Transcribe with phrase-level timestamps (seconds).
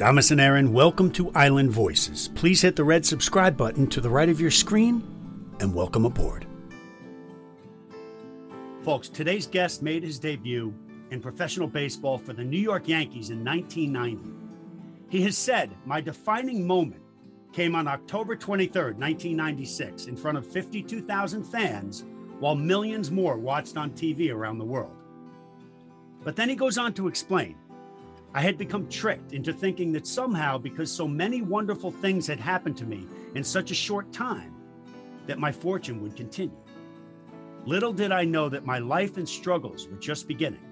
[0.00, 2.30] Damas and Aaron, welcome to Island Voices.
[2.34, 5.02] Please hit the red subscribe button to the right of your screen
[5.60, 6.46] and welcome aboard.
[8.82, 10.72] Folks, today's guest made his debut
[11.10, 14.30] in professional baseball for the New York Yankees in 1990.
[15.10, 17.02] He has said, My defining moment
[17.52, 22.06] came on October 23rd, 1996, in front of 52,000 fans
[22.38, 24.96] while millions more watched on TV around the world.
[26.24, 27.56] But then he goes on to explain
[28.32, 32.76] I had become tricked into thinking that somehow, because so many wonderful things had happened
[32.76, 34.54] to me in such a short time,
[35.26, 36.56] that my fortune would continue.
[37.66, 40.62] Little did I know that my life and struggles were just beginning.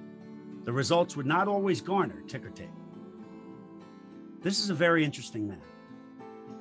[0.65, 2.69] The results would not always garner ticker tape.
[4.41, 5.61] This is a very interesting man,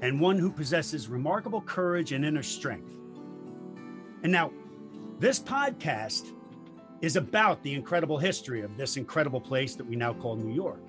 [0.02, 2.91] and one who possesses remarkable courage and inner strength.
[4.24, 4.52] And now,
[5.20, 6.34] this podcast
[7.02, 10.82] is about the incredible history of this incredible place that we now call New York.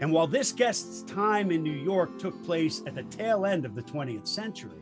[0.00, 3.74] And while this guest's time in New York took place at the tail end of
[3.74, 4.80] the 20th century,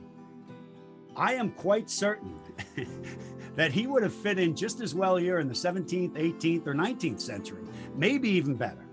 [1.17, 2.39] I am quite certain
[3.57, 6.75] that he would have fit in just as well here in the 17th, 18th, or
[6.75, 7.65] 19th century,
[7.97, 8.87] maybe even better.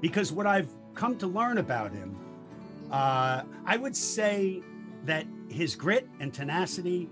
[0.00, 2.16] Because what I've come to learn about him,
[2.92, 4.62] uh, I would say
[5.04, 7.08] that his grit and tenacity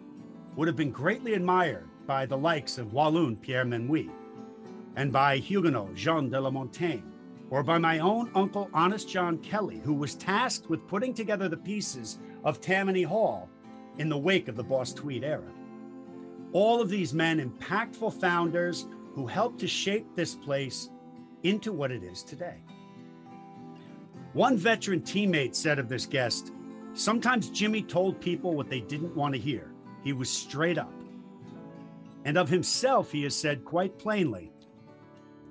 [0.55, 4.11] would have been greatly admired by the likes of Walloon Pierre Minuit
[4.95, 7.03] and by Huguenot Jean de la Montagne,
[7.51, 11.57] or by my own uncle Honest John Kelly, who was tasked with putting together the
[11.57, 13.49] pieces of Tammany Hall
[13.99, 15.53] in the wake of the Boss Tweed era.
[16.53, 20.91] All of these men, impactful founders who helped to shape this place
[21.43, 22.63] into what it is today.
[24.33, 26.53] One veteran teammate said of this guest,
[26.95, 29.71] Sometimes Jimmy told people what they didn't want to hear.
[30.03, 30.93] He was straight up.
[32.25, 34.51] And of himself, he has said quite plainly,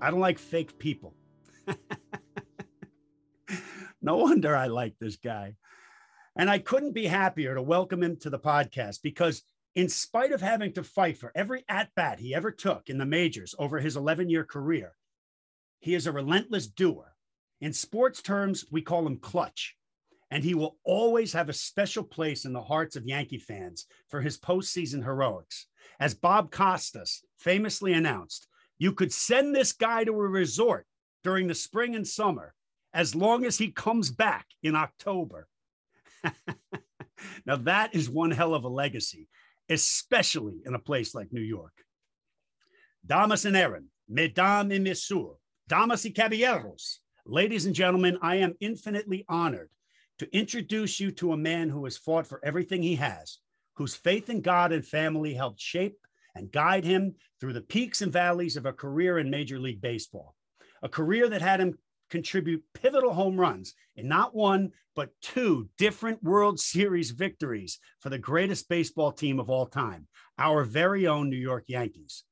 [0.02, 1.14] I don't like fake people.
[4.02, 5.56] No wonder I like this guy.
[6.38, 10.42] And I couldn't be happier to welcome him to the podcast because, in spite of
[10.42, 13.96] having to fight for every at bat he ever took in the majors over his
[13.96, 14.94] 11 year career,
[15.80, 17.14] he is a relentless doer.
[17.62, 19.76] In sports terms, we call him clutch.
[20.32, 24.22] And he will always have a special place in the hearts of Yankee fans for
[24.22, 25.68] his postseason heroics.
[26.00, 28.48] As Bob Costas famously announced,
[28.78, 30.86] you could send this guy to a resort
[31.26, 32.54] during the spring and summer
[32.94, 35.48] as long as he comes back in October.
[37.46, 39.28] now, that is one hell of a legacy,
[39.68, 41.74] especially in a place like New York.
[43.06, 45.36] Damas and Aaron, Mesdames et Messieurs,
[45.68, 49.72] Damas y Caballeros, ladies and gentlemen, I am infinitely honored
[50.20, 53.40] to introduce you to a man who has fought for everything he has
[53.76, 55.98] whose faith in God and family helped shape
[56.36, 60.35] and guide him through the peaks and valleys of a career in Major League Baseball,
[60.86, 61.76] a career that had him
[62.12, 68.20] contribute pivotal home runs in not one, but two different World Series victories for the
[68.20, 70.08] greatest baseball team of all time,
[70.38, 72.24] our very own New York Yankees.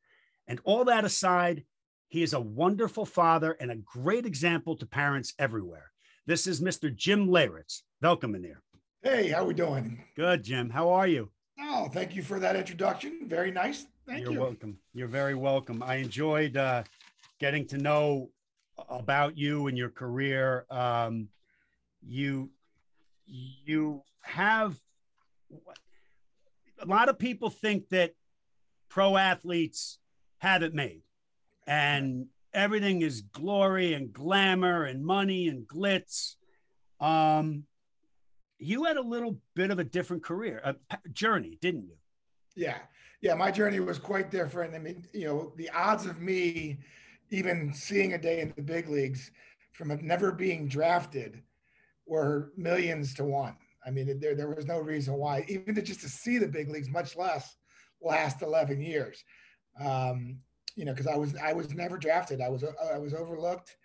[0.48, 1.64] And all that aside,
[2.10, 5.92] he is a wonderful father and a great example to parents everywhere.
[6.28, 6.96] This is Mr.
[6.96, 7.82] Jim Leyritz.
[8.04, 8.62] Welcome in here.
[9.02, 10.04] Hey, how we doing?
[10.16, 10.70] Good, Jim.
[10.70, 11.32] How are you?
[11.60, 13.22] Oh, thank you for that introduction.
[13.26, 13.88] Very nice.
[14.08, 14.40] Thank You're you.
[14.42, 14.78] welcome.
[14.94, 15.82] You're very welcome.
[15.82, 16.84] I enjoyed uh,
[17.40, 18.30] getting to know
[18.90, 20.66] about you and your career.
[20.70, 21.30] Um,
[22.02, 22.50] you
[23.26, 24.80] you have
[26.80, 28.14] a lot of people think that
[28.90, 30.00] pro athletes
[30.40, 31.04] have it made,
[31.68, 36.36] and everything is glory and glamour and money and glitz.
[37.00, 37.66] Um,
[38.60, 40.76] you had a little bit of a different career, a
[41.12, 41.96] journey, didn't you?
[42.56, 42.78] Yeah.
[43.22, 43.34] Yeah.
[43.36, 44.74] My journey was quite different.
[44.74, 46.80] I mean, you know, the odds of me
[47.34, 49.32] even seeing a day in the big leagues
[49.74, 51.42] from never being drafted
[52.06, 53.58] were millions to one.
[53.86, 56.70] I mean, there, there was no reason why, even to just to see the big
[56.70, 57.58] leagues, much less
[58.02, 59.24] last 11 years.
[59.84, 60.38] Um,
[60.76, 62.42] you know, because I was I was never drafted.
[62.42, 63.76] I was I was overlooked.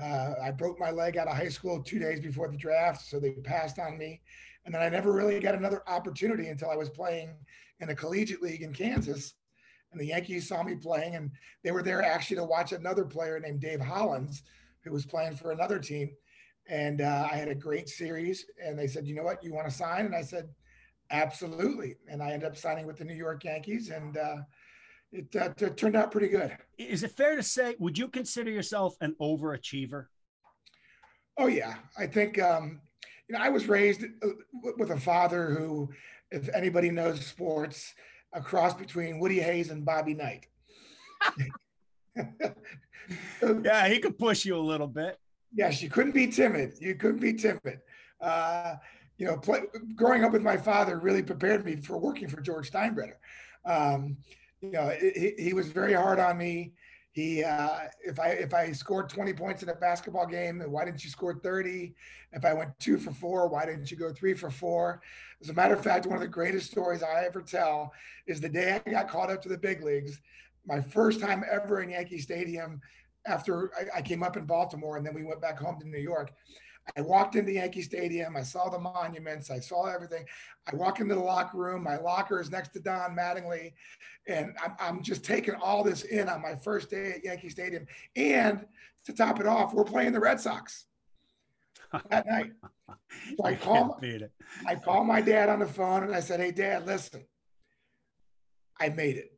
[0.00, 3.20] Uh, I broke my leg out of high school two days before the draft, so
[3.20, 4.20] they passed on me.
[4.64, 7.34] And then I never really got another opportunity until I was playing
[7.80, 9.34] in a collegiate league in Kansas.
[9.94, 11.30] And the Yankees saw me playing, and
[11.62, 14.42] they were there actually to watch another player named Dave Hollins,
[14.82, 16.10] who was playing for another team.
[16.68, 19.44] And uh, I had a great series, and they said, "You know what?
[19.44, 20.48] You want to sign?" And I said,
[21.10, 24.38] "Absolutely." And I ended up signing with the New York Yankees, and uh,
[25.14, 26.56] it, uh, it turned out pretty good.
[26.76, 30.06] Is it fair to say, would you consider yourself an overachiever?
[31.38, 31.76] Oh, yeah.
[31.96, 32.80] I think, um,
[33.28, 34.28] you know, I was raised uh,
[34.76, 35.88] with a father who,
[36.32, 37.94] if anybody knows sports,
[38.34, 40.46] a cross between Woody Hayes and Bobby Knight.
[43.62, 45.18] yeah, he could push you a little bit.
[45.54, 46.74] Yes, you couldn't be timid.
[46.80, 47.80] You couldn't be timid.
[48.20, 48.74] Uh,
[49.18, 49.60] you know, play,
[49.94, 53.16] growing up with my father really prepared me for working for George Steinbrenner.
[53.64, 54.16] Um,
[54.60, 56.72] you know, he, he was very hard on me.
[57.14, 61.04] He, uh, if I if I scored 20 points in a basketball game, why didn't
[61.04, 61.94] you score 30?
[62.32, 65.00] If I went two for four, why didn't you go three for four?
[65.40, 67.92] As a matter of fact, one of the greatest stories I ever tell
[68.26, 70.20] is the day I got called up to the big leagues.
[70.66, 72.80] My first time ever in Yankee Stadium
[73.26, 75.98] after I, I came up in Baltimore, and then we went back home to New
[75.98, 76.32] York.
[76.96, 78.36] I walked into Yankee Stadium.
[78.36, 79.50] I saw the monuments.
[79.50, 80.26] I saw everything.
[80.70, 81.82] I walk into the locker room.
[81.82, 83.72] My locker is next to Don Mattingly.
[84.28, 87.86] And I'm, I'm just taking all this in on my first day at Yankee Stadium.
[88.16, 88.66] And
[89.06, 90.86] to top it off, we're playing the Red Sox
[92.10, 92.52] that night.
[92.88, 94.00] So I call,
[94.66, 97.24] I call my dad on the phone and I said, Hey, dad, listen,
[98.78, 99.32] I made it.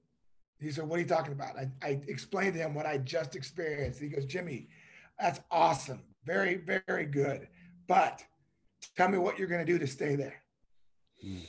[0.60, 1.56] He said, What are you talking about?
[1.56, 4.00] I, I explained to him what I just experienced.
[4.00, 4.68] He goes, Jimmy,
[5.18, 6.02] that's awesome.
[6.26, 6.56] Very,
[6.86, 7.48] very good.
[7.86, 8.22] But
[8.96, 10.42] tell me what you're going to do to stay there.
[11.24, 11.46] Mm.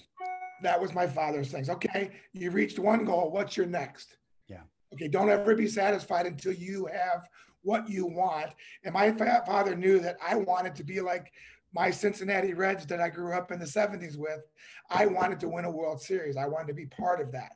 [0.61, 1.69] That was my father's things.
[1.69, 3.31] Okay, you reached one goal.
[3.31, 4.17] What's your next?
[4.47, 4.61] Yeah.
[4.93, 7.27] Okay, don't ever be satisfied until you have
[7.63, 8.51] what you want.
[8.83, 11.31] And my father knew that I wanted to be like
[11.73, 14.41] my Cincinnati Reds that I grew up in the 70s with.
[14.89, 16.37] I wanted to win a World Series.
[16.37, 17.51] I wanted to be part of that.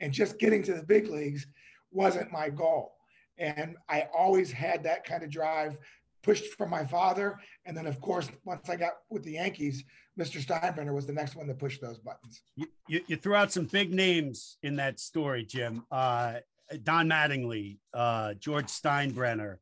[0.00, 1.46] And just getting to the big leagues
[1.92, 2.94] wasn't my goal.
[3.38, 5.76] And I always had that kind of drive
[6.22, 7.38] pushed from my father.
[7.66, 9.84] And then, of course, once I got with the Yankees,
[10.18, 10.44] Mr.
[10.44, 12.42] Steinbrenner was the next one to push those buttons.
[12.56, 15.84] You, you, you threw out some big names in that story, Jim.
[15.90, 16.34] Uh,
[16.82, 19.56] Don Mattingly, uh, George Steinbrenner,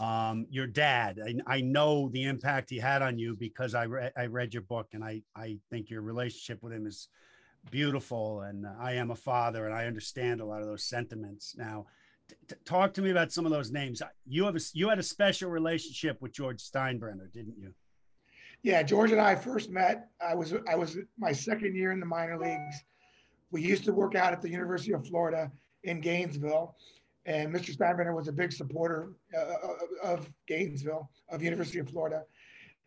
[0.00, 1.20] um, your dad.
[1.24, 4.62] I, I, know the impact he had on you because I, re- I read your
[4.62, 7.08] book and I, I think your relationship with him is
[7.70, 8.40] beautiful.
[8.40, 11.54] And I am a father and I understand a lot of those sentiments.
[11.56, 11.86] Now,
[12.28, 14.02] t- talk to me about some of those names.
[14.26, 17.74] You have a, you had a special relationship with George Steinbrenner, didn't you?
[18.62, 20.08] Yeah, George and I first met.
[20.26, 22.82] I was I was my second year in the minor leagues.
[23.50, 25.52] We used to work out at the University of Florida
[25.84, 26.74] in Gainesville,
[27.26, 27.76] and Mr.
[27.76, 32.22] Steinbrenner was a big supporter uh, uh, of Gainesville, of University of Florida.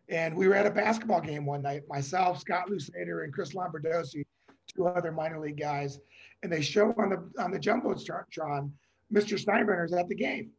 [0.09, 1.83] And we were at a basketball game one night.
[1.87, 4.25] Myself, Scott Lusader, and Chris Lombardozzi,
[4.73, 5.99] two other minor league guys,
[6.41, 8.71] and they show on the on the jumbotron
[9.13, 9.43] Mr.
[9.43, 10.51] Steinbrenner's at the game.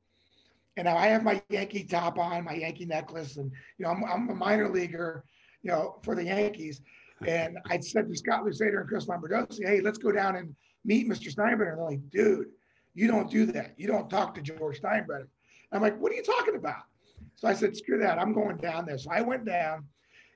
[0.76, 4.04] And now I have my Yankee top on, my Yankee necklace, and you know I'm,
[4.04, 5.24] I'm a minor leaguer,
[5.62, 6.82] you know, for the Yankees.
[7.26, 10.54] And I said to Scott Lusader and Chris Lombardozzi, "Hey, let's go down and
[10.84, 11.34] meet Mr.
[11.34, 12.46] Steinbrenner." And they're like, "Dude,
[12.94, 13.74] you don't do that.
[13.76, 15.26] You don't talk to George Steinbrenner."
[15.72, 16.82] I'm like, "What are you talking about?"
[17.34, 18.18] So I said, "Screw that.
[18.18, 19.84] I'm going down there." So I went down,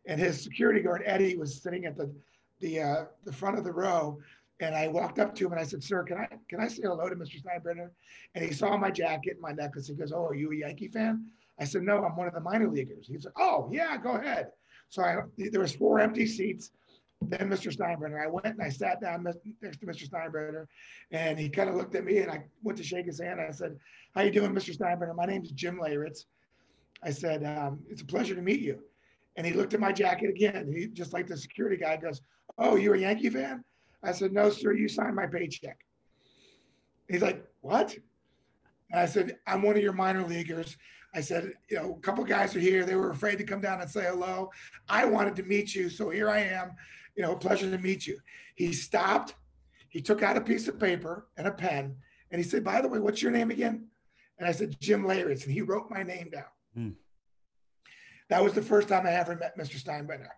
[0.07, 2.13] and his security guard Eddie was sitting at the
[2.59, 4.19] the uh, the front of the row,
[4.63, 6.83] and I walked up to him and I said, "Sir, can I can I say
[6.85, 7.43] hello to Mr.
[7.43, 7.91] Steinbrenner?"
[8.35, 9.89] And he saw my jacket, and my necklace.
[9.89, 11.27] He goes, "Oh, are you a Yankee fan?"
[11.59, 14.53] I said, "No, I'm one of the minor leaguers." He said, "Oh, yeah, go ahead."
[14.89, 16.71] So I, there was four empty seats.
[17.23, 17.73] Then Mr.
[17.73, 18.23] Steinbrenner.
[18.23, 20.09] I went and I sat down next to Mr.
[20.09, 20.67] Steinbrenner,
[21.13, 23.41] and he kind of looked at me, and I went to shake his hand.
[23.41, 23.79] I said,
[24.15, 24.77] "How you doing, Mr.
[24.77, 25.15] Steinbrenner?
[25.15, 26.25] My name is Jim Leyritz."
[27.03, 28.83] I said, um, "It's a pleasure to meet you."
[29.37, 30.71] And he looked at my jacket again.
[30.73, 32.23] He just like the security guy goes,
[32.59, 33.65] "Oh, you're a Yankee fan?"
[34.03, 35.79] I said, no, sir, you signed my paycheck.
[37.09, 37.97] He's like, what?
[38.91, 40.77] And I said, I'm one of your minor leaguers.
[41.15, 42.85] I said, you know, a couple guys are here.
[42.85, 44.51] They were afraid to come down and say hello.
[44.89, 45.89] I wanted to meet you.
[45.89, 46.73] So here I am,
[47.17, 48.19] you know, pleasure to meet you.
[48.55, 49.35] He stopped.
[49.89, 51.97] He took out a piece of paper and a pen.
[52.31, 53.89] And he said, by the way, what's your name again?
[54.39, 55.45] And I said, Jim Leyritz.
[55.45, 56.45] And he wrote my name down.
[56.75, 56.91] Hmm.
[58.31, 59.83] That was the first time I ever met Mr.
[59.83, 60.29] Steinbrenner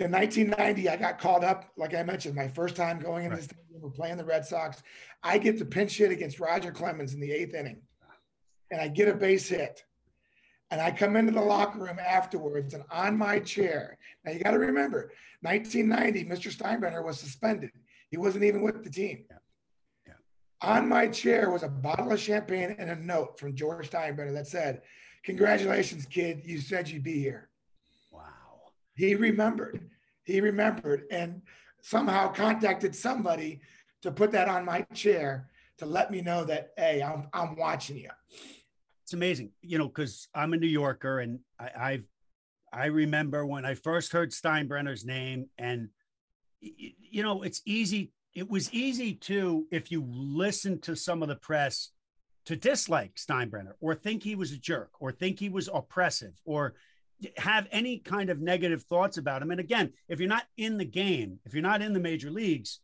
[0.00, 3.36] in 1990, I got called up, like I mentioned, my first time going in right.
[3.38, 3.82] the stadium.
[3.82, 4.82] We're playing the Red Sox.
[5.22, 7.82] I get to pinch hit against Roger Clemens in the eighth inning,
[8.70, 9.84] and I get a base hit.
[10.70, 14.52] And I come into the locker room afterwards, and on my chair, now you got
[14.52, 16.54] to remember, 1990, Mr.
[16.54, 17.70] Steinbrenner was suspended.
[18.10, 19.24] He wasn't even with the team.
[19.30, 19.36] Yeah.
[20.06, 20.68] Yeah.
[20.68, 24.46] On my chair was a bottle of champagne and a note from George Steinbrenner that
[24.46, 24.82] said,
[25.24, 26.42] Congratulations, kid.
[26.44, 27.49] You said you'd be here.
[29.00, 29.88] He remembered.
[30.24, 31.40] He remembered and
[31.80, 33.62] somehow contacted somebody
[34.02, 37.96] to put that on my chair to let me know that, hey, I'm, I'm watching
[37.96, 38.10] you.
[39.02, 42.04] It's amazing, you know, because I'm a New Yorker and I, I've
[42.72, 45.88] I remember when I first heard Steinbrenner's name, and
[46.60, 48.12] you know, it's easy.
[48.34, 51.90] It was easy to, if you listen to some of the press,
[52.44, 56.74] to dislike Steinbrenner or think he was a jerk or think he was oppressive or
[57.36, 59.50] have any kind of negative thoughts about him.
[59.50, 62.80] And again, if you're not in the game, if you're not in the major leagues,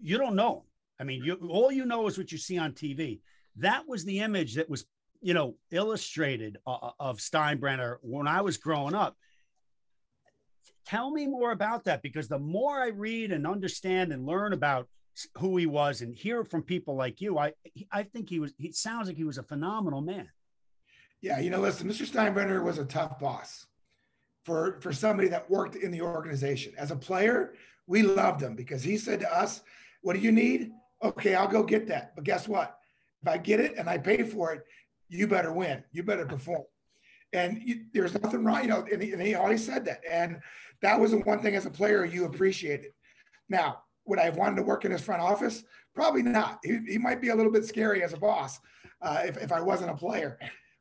[0.00, 0.64] you don't know.
[0.98, 3.20] I mean, you all you know is what you see on TV.
[3.56, 4.84] That was the image that was
[5.20, 9.16] you know, illustrated uh, uh, of Steinbrenner when I was growing up.
[10.86, 14.88] Tell me more about that because the more I read and understand and learn about
[15.38, 17.52] who he was and hear from people like you, I
[17.92, 18.54] I think he was.
[18.56, 20.28] He sounds like he was a phenomenal man.
[21.20, 22.08] Yeah, you know, listen, Mr.
[22.08, 23.66] Steinbrenner was a tough boss
[24.44, 26.72] for for somebody that worked in the organization.
[26.78, 27.54] As a player,
[27.86, 29.62] we loved him because he said to us,
[30.02, 30.72] "What do you need?
[31.02, 32.14] Okay, I'll go get that.
[32.14, 32.78] But guess what?
[33.22, 34.62] If I get it and I pay for it,
[35.08, 35.84] you better win.
[35.92, 36.64] You better perform."
[37.32, 38.84] And you, there's nothing wrong, you know.
[38.90, 40.40] And he, and he always said that, and
[40.82, 42.92] that was the one thing as a player you appreciated.
[43.48, 45.62] Now, would I have wanted to work in his front office?
[45.94, 46.58] Probably not.
[46.64, 48.58] He, he might be a little bit scary as a boss
[49.02, 50.38] uh, if, if I wasn't a player.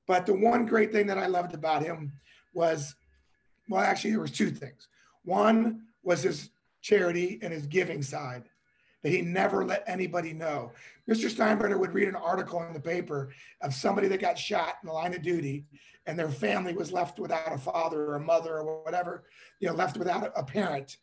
[0.08, 2.14] But the one great thing that I loved about him
[2.54, 2.96] was,
[3.70, 4.88] well, actually, there was two things.
[5.24, 6.50] One was his
[6.82, 8.44] charity and his giving side
[9.04, 10.72] that he never let anybody know.
[11.10, 11.34] Mr.
[11.34, 14.94] Steinbrenner would read an article in the paper of somebody that got shot in the
[14.94, 15.66] line of duty
[16.06, 19.26] and their family was left without a father or a mother or whatever,
[19.60, 20.98] you know, left without a parent.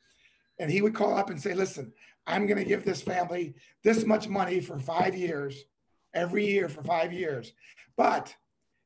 [0.58, 1.92] And he would call up and say, listen,
[2.26, 3.54] I'm going to give this family
[3.84, 5.64] this much money for five years,
[6.12, 7.52] every year for five years.
[7.96, 8.34] But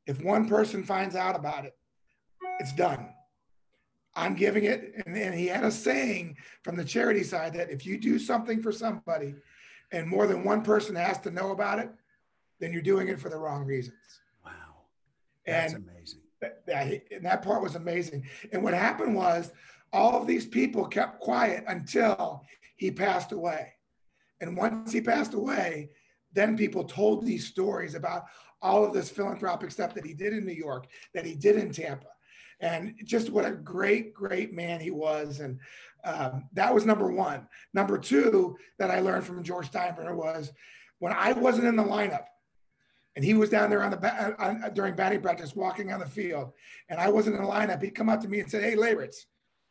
[0.07, 1.77] if one person finds out about it,
[2.61, 3.09] it's done.
[4.21, 4.93] I'm giving it.
[5.07, 8.63] And, and he had a saying from the charity side that if you do something
[8.63, 9.35] for somebody
[9.93, 11.91] and more than one person has to know about it,
[12.61, 13.97] then you're doing it for the wrong reasons.
[14.45, 14.53] Wow.
[15.47, 16.21] That's and amazing.
[16.43, 18.27] That, that, and that part was amazing.
[18.53, 19.53] And what happened was
[19.93, 22.45] all of these people kept quiet until
[22.77, 23.73] he passed away.
[24.43, 25.91] And once he passed away,
[26.33, 28.25] then people told these stories about
[28.63, 31.73] all of this philanthropic stuff that he did in New York, that he did in
[31.73, 32.07] Tampa,
[32.61, 35.41] and just what a great, great man he was.
[35.41, 35.59] And
[36.05, 37.47] um, that was number one.
[37.75, 40.53] Number two that I learned from George Steinbrenner was
[40.99, 42.25] when I wasn't in the lineup,
[43.17, 46.53] and he was down there on the on, during batting practice, walking on the field,
[46.89, 47.83] and I wasn't in the lineup.
[47.83, 49.25] He'd come up to me and say, "Hey, Leyritz,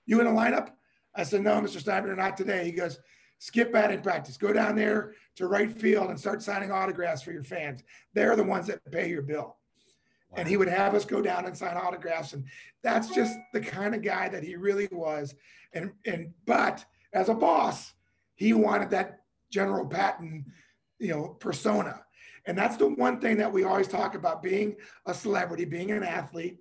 [0.06, 0.72] you in the lineup?"
[1.16, 1.82] I said, "No, Mr.
[1.82, 3.00] Steinbrenner, not today." He goes,
[3.40, 4.38] skip batting practice.
[4.38, 7.84] Go down there to right field and start signing autographs for your fans.
[8.14, 9.56] They're the ones that pay your bill.
[10.30, 10.38] Wow.
[10.38, 12.34] And he would have us go down and sign autographs.
[12.34, 12.46] And
[12.84, 15.36] that's just the kind of guy that he really was.
[15.74, 17.94] And and but as a boss,
[18.36, 19.22] he wanted that
[19.52, 20.46] General Patton,
[21.00, 22.02] you know, persona.
[22.46, 26.04] And that's the one thing that we always talk about being a celebrity, being an
[26.04, 26.60] athlete.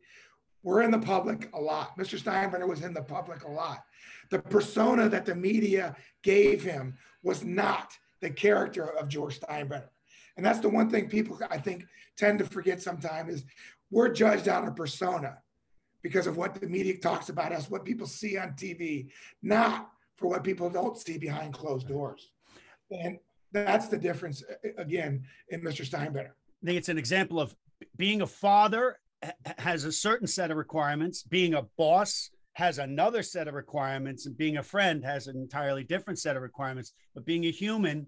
[0.62, 1.96] We're in the public a lot.
[1.96, 2.20] Mr.
[2.20, 3.84] Steinbrenner was in the public a lot.
[4.30, 9.88] The persona that the media gave him was not the character of George Steinbrenner.
[10.38, 11.84] And that's the one thing people, I think,
[12.16, 13.44] tend to forget sometimes is
[13.90, 15.36] we're judged on a persona
[16.00, 19.08] because of what the media talks about us, what people see on TV,
[19.42, 22.30] not for what people don't see behind closed doors.
[22.92, 23.18] And
[23.50, 24.44] that's the difference,
[24.78, 25.84] again, in Mr.
[25.84, 26.30] Steinbrenner.
[26.30, 27.54] I think it's an example of
[27.96, 29.00] being a father
[29.58, 34.36] has a certain set of requirements, being a boss has another set of requirements and
[34.36, 38.04] being a friend has an entirely different set of requirements but being a human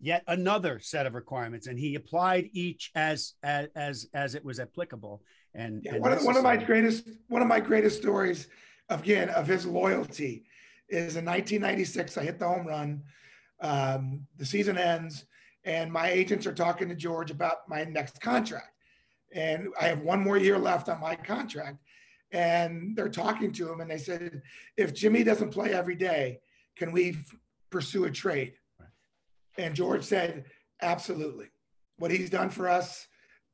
[0.00, 4.60] yet another set of requirements and he applied each as as as, as it was
[4.60, 5.22] applicable
[5.54, 8.48] and, yeah, and one, of, one of my greatest one of my greatest stories
[8.88, 10.44] again of his loyalty
[10.88, 13.02] is in 1996 i hit the home run.
[13.60, 15.26] Um, the season ends
[15.64, 18.70] and my agents are talking to george about my next contract.
[19.34, 21.78] And i have one more year left on my contract
[22.30, 24.42] and they're talking to him and they said
[24.76, 26.38] if jimmy doesn't play every day
[26.76, 27.34] can we f-
[27.70, 28.52] pursue a trade.
[29.58, 30.44] And george said
[30.80, 31.46] absolutely.
[31.98, 33.06] What he's done for us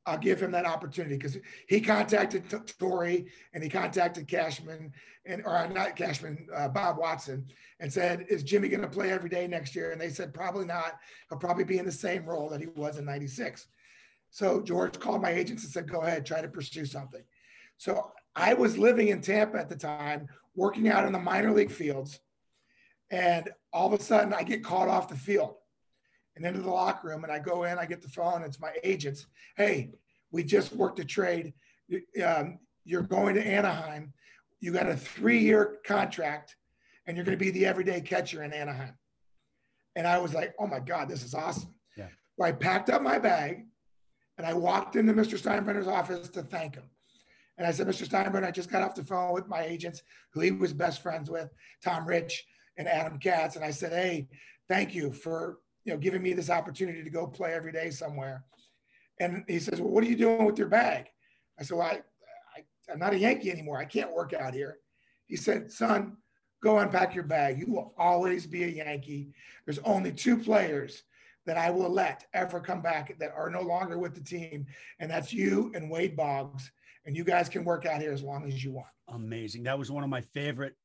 [0.05, 1.17] i'll give him that opportunity.
[1.17, 4.93] Because he contacted T- Torre and he contacted cashman
[5.25, 7.45] and or not cashman uh, bob watson
[7.79, 9.91] and said is jimmy going to play every day next year?
[9.91, 10.93] And they said probably not.
[11.29, 13.67] He'll probably be in the same role that he was in 96
[14.29, 17.23] so george called my agents and said go ahead try to pursue something.
[17.77, 21.71] So I was living in Tampa at the time, working out in the minor league
[21.71, 22.19] fields.
[23.09, 25.55] And all of a sudden, I get called off the field
[26.35, 27.23] and into the locker room.
[27.23, 28.43] And I go in, I get the phone.
[28.43, 29.27] It's my agents.
[29.57, 29.91] Hey,
[30.31, 31.53] we just worked a trade.
[32.23, 34.13] Um, you're going to Anaheim.
[34.59, 36.55] You got a three year contract,
[37.07, 38.93] and you're going to be the everyday catcher in Anaheim.
[39.95, 41.73] And I was like, oh my God, this is awesome.
[41.95, 42.09] Yeah.
[42.37, 43.65] So I packed up my bag
[44.37, 45.39] and I walked into Mr.
[45.39, 46.83] Steinbrenner's office to thank him.
[47.57, 48.05] And I said, Mr.
[48.07, 51.29] Steinbrenner, I just got off the phone with my agents who he was best friends
[51.29, 51.49] with,
[51.81, 52.45] Tom Rich
[52.77, 53.55] and Adam Katz.
[53.55, 54.27] And I said, hey,
[54.67, 58.43] thank you for you know giving me this opportunity to go play every day somewhere.
[59.19, 61.05] And he says, well, what are you doing with your bag?
[61.57, 62.01] I said, well, I,
[62.57, 63.77] I, I'm not a Yankee anymore.
[63.77, 64.79] I can't work out here.
[65.27, 66.17] He said, son,
[66.61, 67.57] go unpack your bag.
[67.59, 69.29] You will always be a Yankee.
[69.65, 71.03] There's only two players
[71.45, 74.65] that I will let ever come back that are no longer with the team.
[74.99, 76.69] And that's you and Wade Boggs.
[77.05, 78.87] And you guys can work out here as long as you want.
[79.07, 79.63] Amazing.
[79.63, 80.75] That was one of my favorite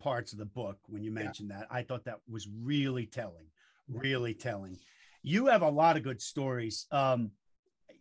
[0.00, 1.60] parts of the book when you mentioned yeah.
[1.60, 1.68] that.
[1.70, 3.46] I thought that was really telling,
[3.88, 4.78] really telling.
[5.22, 6.86] You have a lot of good stories.
[6.90, 7.30] Um,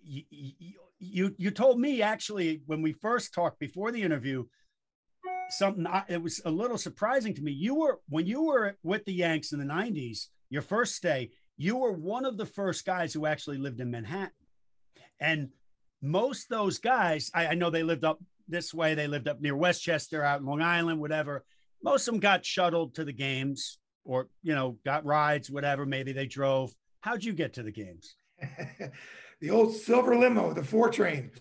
[0.04, 0.24] you,
[1.00, 4.44] you, you told me actually when we first talked before the interview
[5.50, 9.06] something I, it was a little surprising to me you were when you were with
[9.06, 13.14] the yanks in the 90s your first stay you were one of the first guys
[13.14, 14.32] who actually lived in Manhattan.
[15.20, 15.50] And
[16.02, 19.56] most those guys, I, I, know they lived up this way, they lived up near
[19.56, 21.46] Westchester, out in Long Island, whatever.
[21.82, 25.86] Most of them got shuttled to the games or, you know, got rides, whatever.
[25.86, 26.74] Maybe they drove.
[27.02, 28.16] How'd you get to the games?
[29.42, 31.32] the old silver limo, the four train.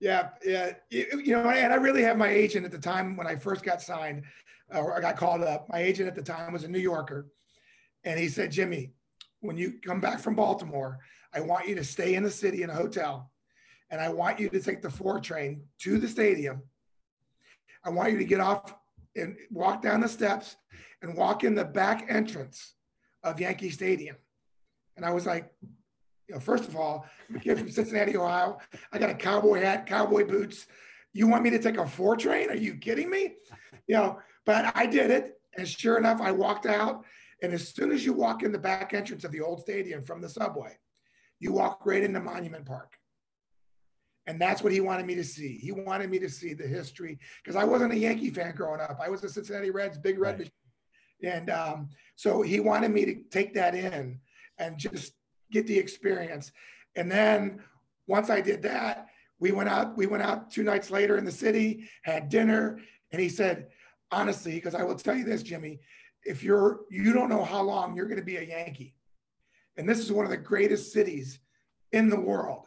[0.00, 0.72] Yeah, yeah.
[0.90, 3.64] You, you know, and I really have my agent at the time when I first
[3.64, 4.22] got signed
[4.74, 5.68] uh, or I got called up.
[5.68, 7.26] My agent at the time was a New Yorker.
[8.04, 8.92] And he said, Jimmy,
[9.40, 10.98] when you come back from Baltimore,
[11.34, 13.30] I want you to stay in the city in a hotel.
[13.90, 16.62] And I want you to take the four train to the stadium.
[17.84, 18.74] I want you to get off
[19.16, 20.56] and walk down the steps
[21.02, 22.74] and walk in the back entrance
[23.22, 24.16] of Yankee Stadium.
[24.96, 25.52] And I was like,
[26.28, 28.58] you know, first of all, I'm a kid from Cincinnati, Ohio.
[28.92, 30.66] I got a cowboy hat, cowboy boots.
[31.12, 32.50] You want me to take a four train?
[32.50, 33.34] Are you kidding me?
[33.86, 35.40] You know, but I did it.
[35.56, 37.04] And sure enough, I walked out
[37.42, 40.20] and as soon as you walk in the back entrance of the old stadium from
[40.20, 40.76] the subway,
[41.38, 42.94] you walk right into Monument Park.
[44.26, 45.56] And that's what he wanted me to see.
[45.56, 48.98] He wanted me to see the history because I wasn't a Yankee fan growing up.
[49.02, 50.40] I was a Cincinnati Reds, big red.
[50.40, 50.50] Right.
[51.22, 54.20] And um, so he wanted me to take that in
[54.58, 55.14] and just
[55.50, 56.52] get the experience.
[56.96, 57.60] And then
[58.06, 59.06] once I did that,
[59.40, 62.80] we went out, we went out two nights later in the city, had dinner,
[63.12, 63.68] and he said,
[64.10, 65.80] honestly, because I will tell you this, Jimmy,
[66.24, 68.94] if you're you don't know how long you're going to be a Yankee.
[69.76, 71.38] And this is one of the greatest cities
[71.92, 72.66] in the world.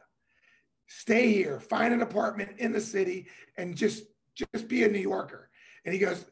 [0.88, 3.28] Stay here, find an apartment in the city
[3.58, 5.50] and just just be a New Yorker.
[5.86, 6.26] And he goes,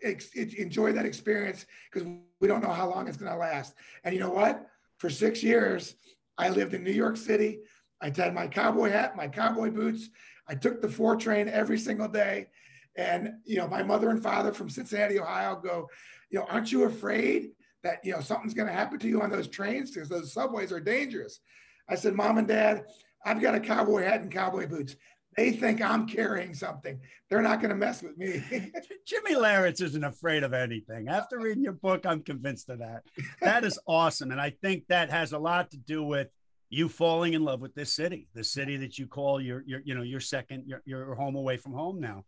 [0.57, 2.07] enjoy that experience because
[2.39, 3.73] we don't know how long it's going to last.
[4.03, 4.67] And you know what?
[4.97, 5.95] For six years,
[6.37, 7.59] I lived in New York City.
[8.01, 10.09] I had my cowboy hat, my cowboy boots.
[10.47, 12.47] I took the four train every single day.
[12.95, 15.87] And, you know, my mother and father from Cincinnati, Ohio go,
[16.29, 17.51] you know, aren't you afraid
[17.83, 20.71] that, you know, something's going to happen to you on those trains because those subways
[20.71, 21.39] are dangerous?
[21.87, 22.85] I said, Mom and Dad,
[23.25, 24.95] I've got a cowboy hat and cowboy boots.
[25.39, 26.99] They think I'm carrying something.
[27.29, 28.43] They're not going to mess with me.
[29.07, 31.07] Jimmy Leyritz isn't afraid of anything.
[31.07, 33.03] After reading your book, I'm convinced of that.
[33.39, 34.31] That is awesome.
[34.31, 36.27] And I think that has a lot to do with
[36.69, 39.95] you falling in love with this city, the city that you call your, your you
[39.95, 42.25] know, your second, your, your home away from home now.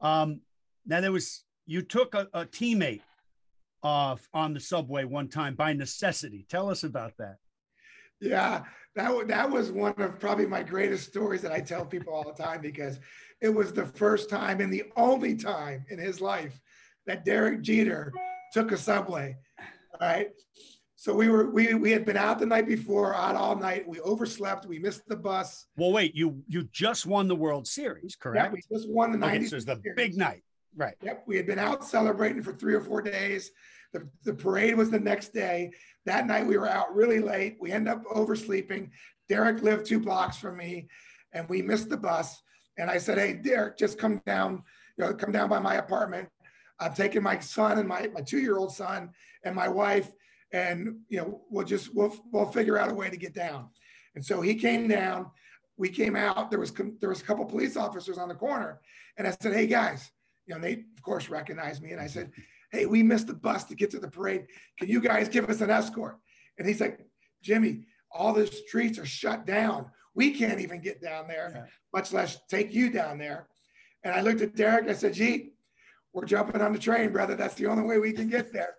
[0.00, 0.40] Um,
[0.84, 3.02] now there was, you took a, a teammate
[3.84, 6.44] off on the subway one time by necessity.
[6.48, 7.36] Tell us about that.
[8.20, 12.24] Yeah, that, that was one of probably my greatest stories that I tell people all
[12.24, 12.98] the time because
[13.40, 16.60] it was the first time and the only time in his life
[17.06, 18.12] that Derek Jeter
[18.52, 19.36] took a subway.
[20.00, 20.30] All right.
[20.96, 23.86] So we were we we had been out the night before, out all night.
[23.86, 24.66] We overslept.
[24.66, 25.66] We missed the bus.
[25.76, 28.46] Well, wait, you you just won the World Series, correct?
[28.46, 29.50] Yeah, we just won the okay, 90s.
[29.50, 30.42] So it's the big night.
[30.76, 30.94] Right.
[31.02, 31.22] Yep.
[31.28, 33.52] We had been out celebrating for three or four days.
[33.92, 35.70] The, the parade was the next day.
[36.08, 37.58] That night we were out really late.
[37.60, 38.90] We end up oversleeping.
[39.28, 40.88] Derek lived two blocks from me
[41.34, 42.42] and we missed the bus.
[42.78, 44.62] And I said, Hey, Derek, just come down,
[44.96, 46.30] you know, come down by my apartment.
[46.80, 49.10] I'm taking my son and my, my two-year-old son
[49.44, 50.10] and my wife,
[50.52, 53.68] and you know, we'll just we'll we'll figure out a way to get down.
[54.14, 55.30] And so he came down.
[55.76, 56.50] We came out.
[56.50, 58.80] There was there was a couple police officers on the corner,
[59.18, 60.10] and I said, "Hey guys,
[60.46, 62.30] you know, they of course recognized me, and I said,
[62.70, 64.46] "Hey, we missed the bus to get to the parade.
[64.78, 66.18] Can you guys give us an escort?"
[66.58, 67.00] And he's like,
[67.42, 69.90] "Jimmy, all the streets are shut down.
[70.14, 71.66] We can't even get down there, yeah.
[71.92, 73.48] much less take you down there."
[74.04, 74.88] And I looked at Derek.
[74.88, 75.52] I said, "Gee,
[76.12, 77.34] we're jumping on the train, brother.
[77.34, 78.74] That's the only way we can get there."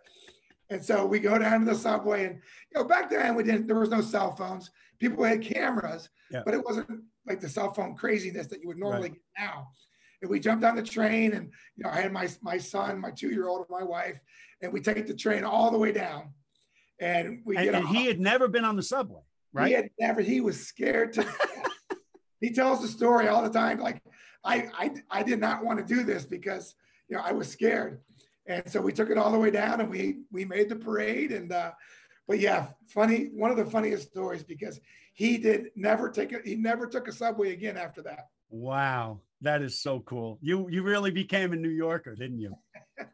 [0.70, 3.68] And so we go down to the subway, and you know, back then we didn't.
[3.68, 4.70] There was no cell phones.
[5.00, 6.42] People had cameras, yeah.
[6.46, 9.14] but it wasn't like the cell phone craziness that you would normally right.
[9.14, 9.70] get now
[10.22, 13.12] and we jumped on the train and you know i had my my son my
[13.12, 14.20] two-year-old and my wife
[14.62, 16.34] and we take the train all the way down.
[17.00, 19.22] And we and, get and he had never been on the subway
[19.54, 19.68] right?
[19.68, 21.26] he had never he was scared to
[22.42, 24.02] he tells the story all the time like
[24.44, 26.76] I, I i did not want to do this because
[27.08, 28.02] you know i was scared.
[28.48, 31.32] And so we took it all the way down and we we made the parade.
[31.32, 31.72] And uh
[32.28, 34.82] but yeah funny one of the funniest stories because
[35.14, 38.28] he did never take it he never took a subway again after that.
[38.50, 40.38] Wow that is so cool.
[40.42, 42.56] You you really became a New Yorker, didn't you?
[43.00, 43.06] I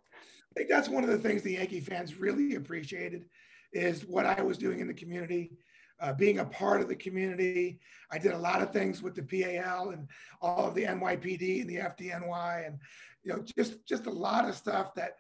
[0.56, 3.26] think that's one of the things the Yankee fans really appreciated
[3.74, 5.52] is what I was doing in the community.
[6.00, 7.80] uh, being a part of the community.
[8.12, 10.08] I did a lot of things with the PAL and
[10.42, 12.80] all of the NYPD and the FDNY, and
[13.24, 15.18] you know, just just a lot of stuff that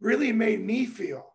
[0.00, 1.34] really made me feel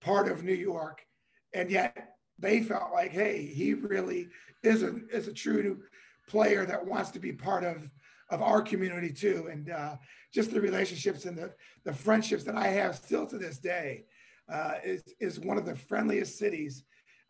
[0.00, 1.04] part of New York,
[1.52, 4.28] and yet they felt like, hey, he really
[4.62, 5.82] is a is a true
[6.28, 7.88] player that wants to be part of
[8.32, 9.96] of our community too, and uh,
[10.32, 11.52] just the relationships and the
[11.84, 14.06] the friendships that I have still to this day
[14.50, 16.84] uh, is is one of the friendliest cities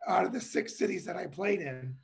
[0.06, 1.96] out of the six cities that I played in.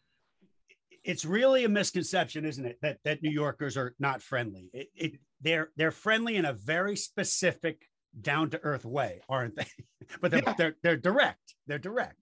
[1.05, 4.69] It's really a misconception, isn't it, that that New Yorkers are not friendly?
[4.75, 7.87] It, it they're they're friendly in a very specific,
[8.21, 9.67] down to earth way, aren't they?
[10.21, 10.55] but they're, yeah.
[10.59, 11.55] they're they're direct.
[11.69, 12.17] They're direct.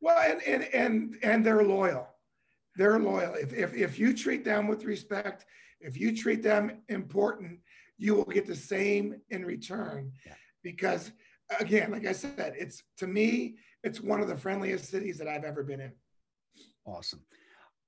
[0.00, 2.06] Well, and and and and they're loyal.
[2.76, 3.34] They're loyal.
[3.34, 5.44] If if if you treat them with respect,
[5.80, 7.60] if you treat them important,
[7.98, 10.12] you will get the same in return.
[10.26, 10.34] Yeah.
[10.62, 11.12] Because
[11.58, 15.44] again, like I said, it's to me, it's one of the friendliest cities that I've
[15.44, 15.92] ever been in.
[16.86, 17.20] Awesome.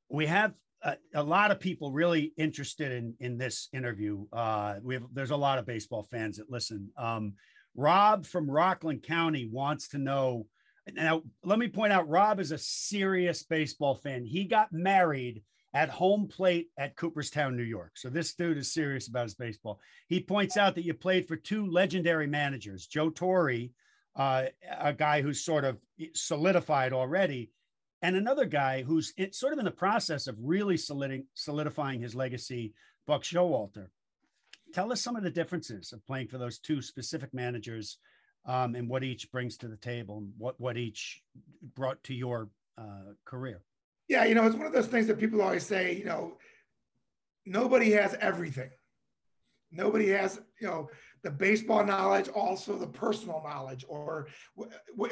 [0.09, 0.53] We have
[0.83, 4.27] a, a lot of people really interested in in this interview.
[4.33, 6.91] Uh, we have there's a lot of baseball fans that listen.
[6.97, 7.35] Um,
[7.75, 10.47] Rob from Rockland County wants to know.
[10.93, 14.25] Now, let me point out, Rob is a serious baseball fan.
[14.25, 15.43] He got married
[15.75, 17.93] at home plate at Cooperstown, New York.
[17.95, 19.81] So this dude is serious about his baseball.
[20.09, 23.69] He points out that you played for two legendary managers, Joe Torre,
[24.15, 24.45] uh,
[24.79, 25.79] a guy who's sort of
[26.15, 27.51] solidified already,
[28.03, 32.75] and another guy who's sort of in the process of really solidifying his legacy,
[33.07, 33.87] Buck Showalter.
[34.75, 37.99] Tell us some of the differences of playing for those two specific managers
[38.45, 41.23] um, and what each brings to the table and what, what each
[41.75, 43.63] brought to your uh, career.
[44.13, 46.37] Yeah, you know, it's one of those things that people always say, you know,
[47.47, 48.69] nobody has everything.
[49.71, 50.91] Nobody has, you know,
[51.23, 54.29] the baseball knowledge, also the personal knowledge or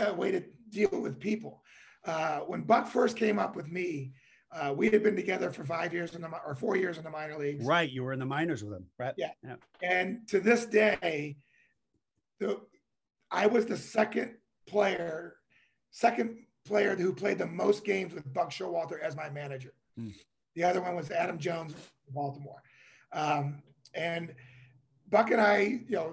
[0.00, 1.62] a way to deal with people.
[2.04, 4.12] Uh, when Buck first came up with me,
[4.52, 7.08] uh, we had been together for five years in the or four years in the
[7.10, 7.64] minor leagues.
[7.64, 9.14] Right, you were in the minors with him, right?
[9.16, 9.30] Yeah.
[9.42, 9.54] yeah.
[9.82, 11.38] And to this day,
[12.38, 12.60] the
[13.30, 14.34] I was the second
[14.68, 15.36] player,
[15.90, 19.72] second player who played the most games with Buck Showalter as my manager.
[19.98, 20.14] Mm.
[20.54, 21.74] The other one was Adam Jones,
[22.10, 22.62] Baltimore.
[23.12, 23.62] Um,
[23.94, 24.34] and
[25.08, 26.12] Buck and I, you know,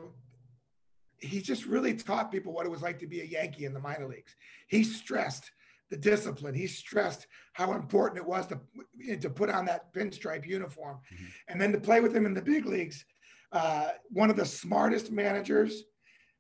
[1.20, 3.80] he just really taught people what it was like to be a Yankee in the
[3.80, 4.36] minor leagues.
[4.68, 5.52] He stressed
[5.90, 6.54] the discipline.
[6.54, 11.00] He stressed how important it was to, to put on that pinstripe uniform.
[11.14, 11.26] Mm-hmm.
[11.48, 13.06] And then to play with him in the big leagues,
[13.52, 15.84] uh, one of the smartest managers–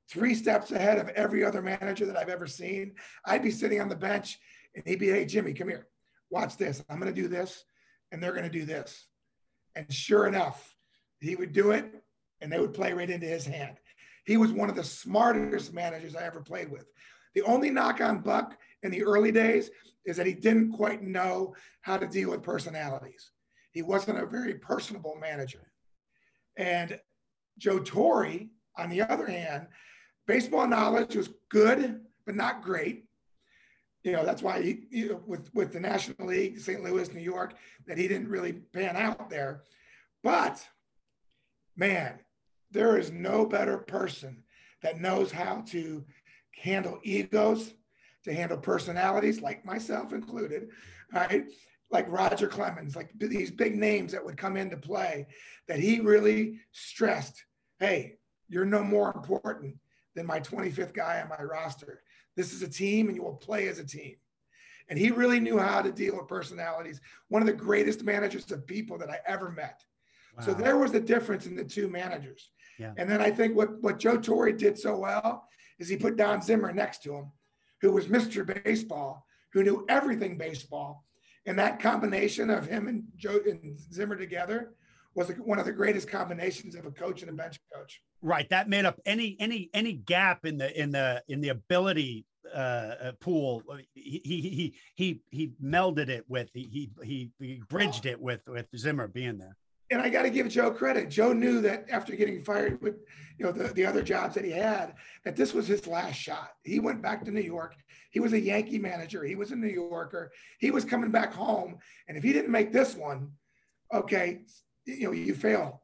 [0.10, 2.94] three steps ahead of every other manager that I've ever seen.
[3.26, 4.40] I'd be sitting on the bench
[4.76, 5.88] and he'd be, hey, Jimmy, come here,
[6.30, 6.84] watch this.
[6.90, 7.64] I'm going to do this
[8.12, 9.08] and they're going to do this.
[9.76, 10.76] And sure enough,
[11.20, 11.92] he would do it
[12.42, 13.78] and they would play right into his hand.
[14.26, 16.86] He was one of the smartest managers I ever played with.
[17.34, 19.70] The only knock on Buck in the early days
[20.06, 23.32] is that he didn't quite know how to deal with personalities.
[23.72, 25.72] He wasn't a very personable manager.
[26.58, 27.00] And
[27.58, 28.40] Joe Torre,
[28.78, 29.68] on the other hand,
[30.28, 33.06] baseball knowledge was good, but not great.
[34.04, 36.84] You know, that's why he, with, with the National League, St.
[36.84, 37.56] Louis, New York,
[37.88, 39.64] that he didn't really pan out there.
[40.24, 40.66] But
[41.76, 42.20] man,
[42.72, 44.44] there is no better person
[44.84, 46.06] that knows how to
[46.52, 47.74] handle egos,
[48.24, 50.70] to handle personalities, like myself included,
[51.14, 51.46] right?
[51.90, 55.28] Like Roger Clemens, like these big names that would come into play,
[55.68, 57.44] that he really stressed
[57.80, 58.16] hey,
[58.50, 59.76] you're no more important
[60.18, 62.02] than my 25th guy on my roster.
[62.36, 64.16] This is a team and you will play as a team.
[64.90, 67.00] And he really knew how to deal with personalities.
[67.28, 69.80] One of the greatest managers of people that I ever met.
[70.36, 70.46] Wow.
[70.46, 72.50] So there was the difference in the two managers.
[72.80, 72.94] Yeah.
[72.98, 76.42] And then I think what, what Joe Torre did so well is he put Don
[76.42, 77.32] Zimmer next to him,
[77.82, 78.64] who was Mr.
[78.64, 81.06] Baseball, who knew everything baseball.
[81.46, 84.74] And that combination of him and Joe and Zimmer together
[85.18, 88.02] was one of the greatest combinations of a coach and a bench coach.
[88.22, 92.26] Right, that made up any any any gap in the in the in the ability
[92.54, 93.64] uh, uh pool.
[93.96, 99.08] He he he he melded it with he he he bridged it with with Zimmer
[99.08, 99.58] being there.
[99.90, 101.10] And I got to give Joe credit.
[101.10, 102.98] Joe knew that after getting fired with
[103.40, 104.94] you know the, the other jobs that he had,
[105.26, 106.52] that this was his last shot.
[106.64, 107.74] He went back to New York.
[108.12, 109.24] He was a Yankee manager.
[109.24, 110.32] He was a New Yorker.
[110.60, 111.78] He was coming back home.
[112.08, 113.32] And if he didn't make this one,
[113.94, 114.42] okay,
[114.88, 115.84] you know, you fail.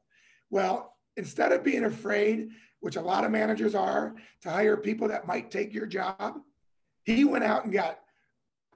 [0.50, 5.28] Well, instead of being afraid, which a lot of managers are, to hire people that
[5.28, 6.39] might take your job,
[7.04, 8.00] he went out and got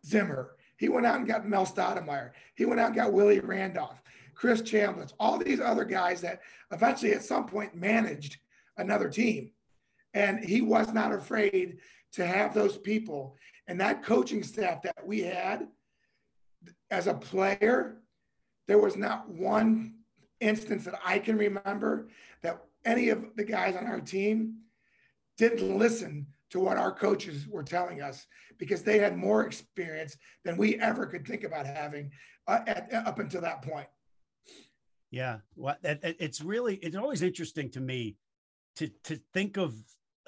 [0.06, 0.52] Zimmer.
[0.78, 2.32] He went out and got Mel Stottlemyre.
[2.56, 4.02] He went out and got Willie Randolph,
[4.36, 8.38] Chris Chambliss, all these other guys that eventually at some point managed
[8.78, 9.52] another team.
[10.14, 11.78] And he was not afraid
[12.14, 13.36] to have those people
[13.68, 15.68] and that coaching staff that we had
[16.90, 17.98] as a player,
[18.68, 19.96] there was not one
[20.40, 22.10] instance that I can remember
[22.44, 24.58] that any of the guys on our team
[25.38, 28.26] didn't listen to what our coaches were telling us
[28.58, 32.12] because they had more experience than we ever could think about having
[32.48, 33.88] uh, at, up until that point.
[35.12, 38.16] Yeah, well, it, it's really it's always interesting to me
[38.78, 39.74] to to think of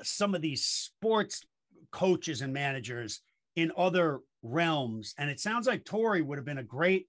[0.02, 1.45] some of these sports
[1.91, 3.22] coaches and managers
[3.56, 7.08] in other realms, and it sounds like Torre would have been a great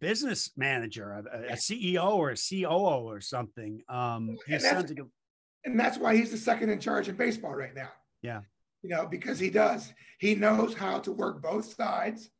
[0.00, 3.82] business manager, a, a, CEO or a COO or something.
[3.88, 5.06] Um, and, that's, like a,
[5.64, 7.90] and that's why he's the second in charge in baseball right now.
[8.22, 8.40] Yeah,
[8.82, 9.92] you know, because he does.
[10.18, 12.30] He knows how to work both sides.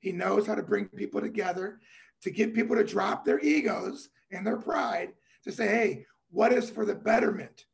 [0.00, 1.80] He knows how to bring people together
[2.22, 5.12] to get people to drop their egos and their pride
[5.44, 7.64] to say, hey, what is for the betterment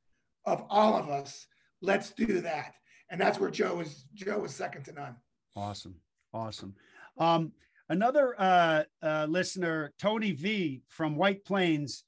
[0.44, 1.46] of all of us?
[1.82, 2.74] Let's do that.
[3.10, 5.16] And that's where Joe is Joe is second to none.
[5.56, 5.96] Awesome.
[6.32, 6.74] Awesome.
[7.18, 7.52] Um,
[7.90, 12.04] another uh, uh, listener, Tony V from White Plains,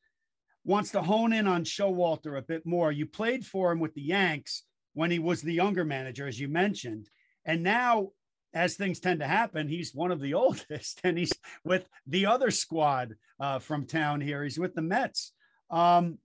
[0.64, 2.92] wants to hone in on Showalter a bit more.
[2.92, 4.62] You played for him with the Yanks
[4.94, 7.10] when he was the younger manager, as you mentioned.
[7.44, 8.10] And now
[8.54, 11.32] as things tend to happen, he's one of the oldest, and he's
[11.64, 14.44] with the other squad uh, from town here.
[14.44, 15.32] He's with the Mets.
[15.68, 16.18] Um,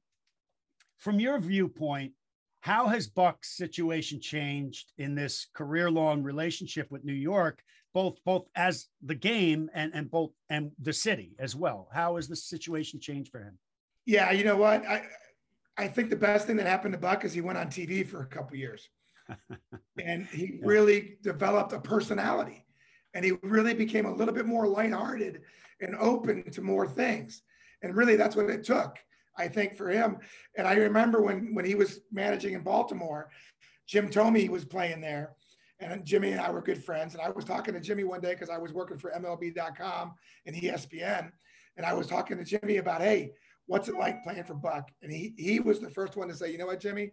[0.98, 2.14] from your viewpoint,
[2.62, 7.62] how has Buck's situation changed in this career-long relationship with New York,
[7.98, 11.90] both both as the game and and both and the city as well?
[11.92, 13.58] How has the situation changed for him?
[14.06, 15.02] Yeah, you know what, I
[15.80, 18.22] I think the best thing that happened to Buck is he went on TV for
[18.22, 18.88] a couple years
[20.00, 20.68] and he yeah.
[20.74, 22.64] really developed a personality
[23.16, 25.42] and he really became a little bit more lighthearted
[25.82, 27.42] and open to more things.
[27.82, 29.00] And really, that's what it took,
[29.40, 30.18] I think, for him.
[30.56, 33.32] And I remember when when he was managing in Baltimore,
[33.88, 35.37] Jim Thome was playing there,
[35.80, 37.14] and Jimmy and I were good friends.
[37.14, 40.14] And I was talking to Jimmy one day because I was working for MLB.com
[40.46, 41.32] and ESPN,
[41.78, 43.32] and I was talking to Jimmy about, hey,
[43.68, 44.90] what's it like playing for Buck?
[45.02, 47.12] And he he was the first one to say, you know what, Jimmy,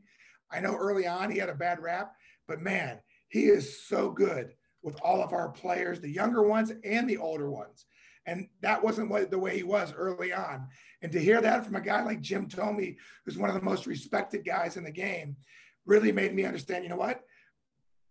[0.51, 2.13] I know early on he had a bad rap,
[2.49, 7.09] but man, he is so good with all of our players, the younger ones and
[7.09, 7.87] the older ones.
[8.27, 10.69] And that wasn't what, the way he was early on.
[11.03, 13.87] And to hear that from a guy like Jim Thome, who's one of the most
[13.87, 15.37] respected guys in the game,
[15.85, 17.23] really made me understand, you know what?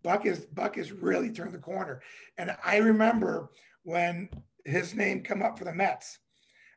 [0.04, 2.02] Buck is Buck has really turned the corner.
[2.38, 3.50] And I remember
[3.84, 4.30] when
[4.66, 6.20] his name come up for the Mets.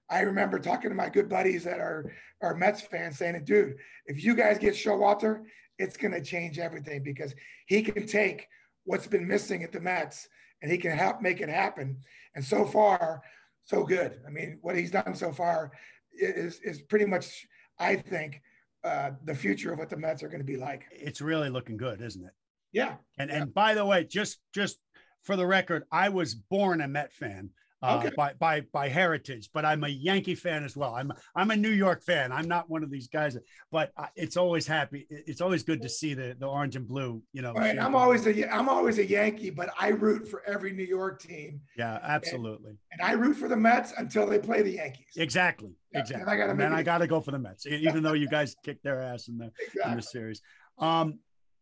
[0.08, 4.22] I remember talking to my good buddies that are, are Mets fans saying, dude, if
[4.22, 5.42] you guys get Showalter,
[5.78, 7.34] it's going to change everything because
[7.66, 8.46] he can take
[8.84, 10.28] what's been missing at the Mets
[10.62, 11.98] and he can help make it happen.
[12.34, 13.20] And so far,
[13.64, 14.20] so good.
[14.26, 15.72] I mean, what he's done so far
[16.12, 17.46] is, is pretty much,
[17.78, 18.40] I think,
[18.84, 20.84] uh, the future of what the Mets are going to be like.
[20.92, 22.32] It's really looking good, isn't it?
[22.72, 22.96] Yeah.
[23.18, 23.42] And yeah.
[23.42, 24.78] and by the way, just just
[25.22, 27.50] for the record, I was born a Met fan
[27.82, 28.10] uh, okay.
[28.16, 30.94] by by by heritage, but I'm a Yankee fan as well.
[30.94, 32.32] I'm I'm a New York fan.
[32.32, 33.36] I'm not one of these guys,
[33.70, 35.06] but it's always happy.
[35.10, 37.22] It's always good to see the the orange and blue.
[37.32, 37.78] You know, right.
[37.78, 41.60] I'm always a I'm always a Yankee, but I root for every New York team.
[41.76, 42.70] Yeah, absolutely.
[42.70, 45.06] And, and I root for the Mets until they play the Yankees.
[45.16, 45.72] Exactly.
[45.92, 46.22] Yeah, exactly.
[46.22, 46.64] And I got to.
[46.64, 49.28] And I got to go for the Mets, even though you guys kicked their ass
[49.28, 49.90] in the exactly.
[49.90, 50.40] in the series.
[50.78, 51.18] Um,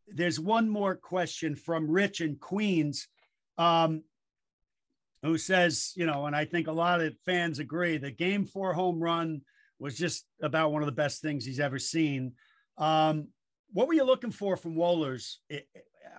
[0.08, 3.08] there's one more question from Rich in Queens.
[3.58, 4.02] Um,
[5.22, 8.74] who says, you know, and I think a lot of fans agree, the game four
[8.74, 9.40] home run
[9.78, 12.32] was just about one of the best things he's ever seen.
[12.76, 13.28] Um,
[13.72, 15.36] what were you looking for from Wohlers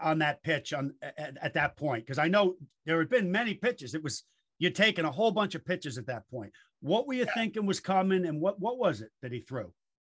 [0.02, 2.04] on that pitch on at, at that point?
[2.04, 3.93] Because I know there had been many pitches.
[3.93, 4.24] It was
[4.58, 6.52] you'd taken a whole bunch of pitches at that point.
[6.82, 7.34] What were you yeah.
[7.34, 9.71] thinking was coming, and what what was it that he threw?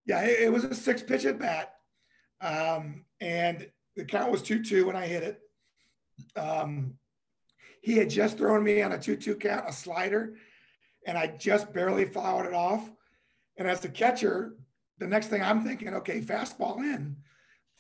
[0.06, 1.74] Yeah, it, was a six pitch at bat,
[2.42, 5.40] um, and the count was two two when I hit it.
[6.36, 6.98] Um,
[7.82, 10.36] he had just thrown me on a 2 2 count, a slider,
[11.06, 12.90] and I just barely fouled it off.
[13.58, 14.56] And as the catcher,
[15.00, 17.16] the next thing I'm thinking, okay, fastball in.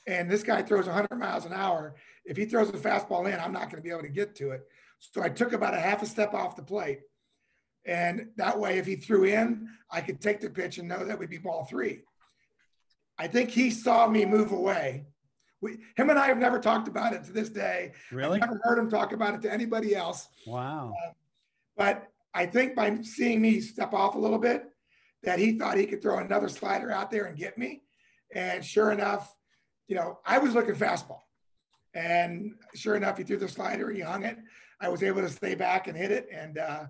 [0.07, 1.95] And this guy throws 100 miles an hour.
[2.25, 4.51] If he throws a fastball in, I'm not going to be able to get to
[4.51, 4.65] it.
[4.99, 7.01] So I took about a half a step off the plate.
[7.85, 11.17] And that way, if he threw in, I could take the pitch and know that
[11.17, 12.01] would be ball three.
[13.19, 15.05] I think he saw me move away
[15.61, 17.91] we, him and I have never talked about it to this day.
[18.11, 18.41] Really?
[18.41, 20.27] I've never heard him talk about it to anybody else.
[20.47, 20.93] Wow.
[20.95, 21.11] Uh,
[21.75, 24.65] but I think by seeing me step off a little bit,
[25.23, 27.83] that he thought he could throw another slider out there and get me.
[28.33, 29.35] And sure enough,
[29.87, 31.19] you know, I was looking fastball.
[31.93, 34.37] And sure enough, he threw the slider, he hung it.
[34.79, 36.29] I was able to stay back and hit it.
[36.31, 36.83] And, uh,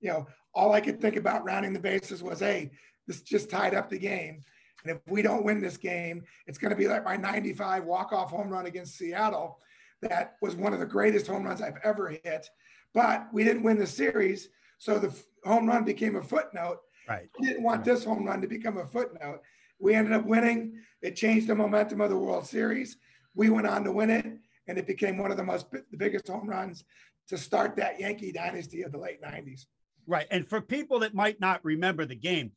[0.00, 2.70] you know, all I could think about rounding the bases was, hey,
[3.06, 4.40] this just tied up the game.
[4.86, 8.30] And if we don't win this game, it's going to be like my 95 walk-off
[8.30, 9.58] home run against Seattle.
[10.00, 12.48] That was one of the greatest home runs I've ever hit.
[12.94, 14.48] but we didn't win the series.
[14.78, 15.12] So the
[15.44, 16.78] home run became a footnote.
[17.08, 17.28] Right.
[17.38, 19.40] We didn't want this home run to become a footnote.
[19.80, 20.78] We ended up winning.
[21.02, 22.96] It changed the momentum of the World Series.
[23.34, 24.26] We went on to win it,
[24.68, 26.84] and it became one of the most the biggest home runs
[27.28, 29.66] to start that Yankee dynasty of the late 90s.
[30.06, 30.26] Right.
[30.30, 32.52] And for people that might not remember the game,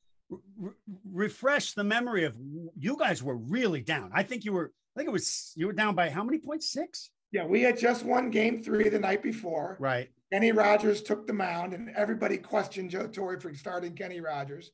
[0.58, 0.74] re-
[1.12, 2.36] refresh the memory of
[2.78, 4.12] you guys were really down.
[4.14, 6.70] I think you were, I think it was, you were down by how many points?
[6.70, 7.12] Six?
[7.32, 9.78] Yeah, we had just won game three the night before.
[9.80, 10.10] Right.
[10.32, 14.72] Kenny Rogers took the mound, and everybody questioned Joe Torre for starting Kenny Rogers.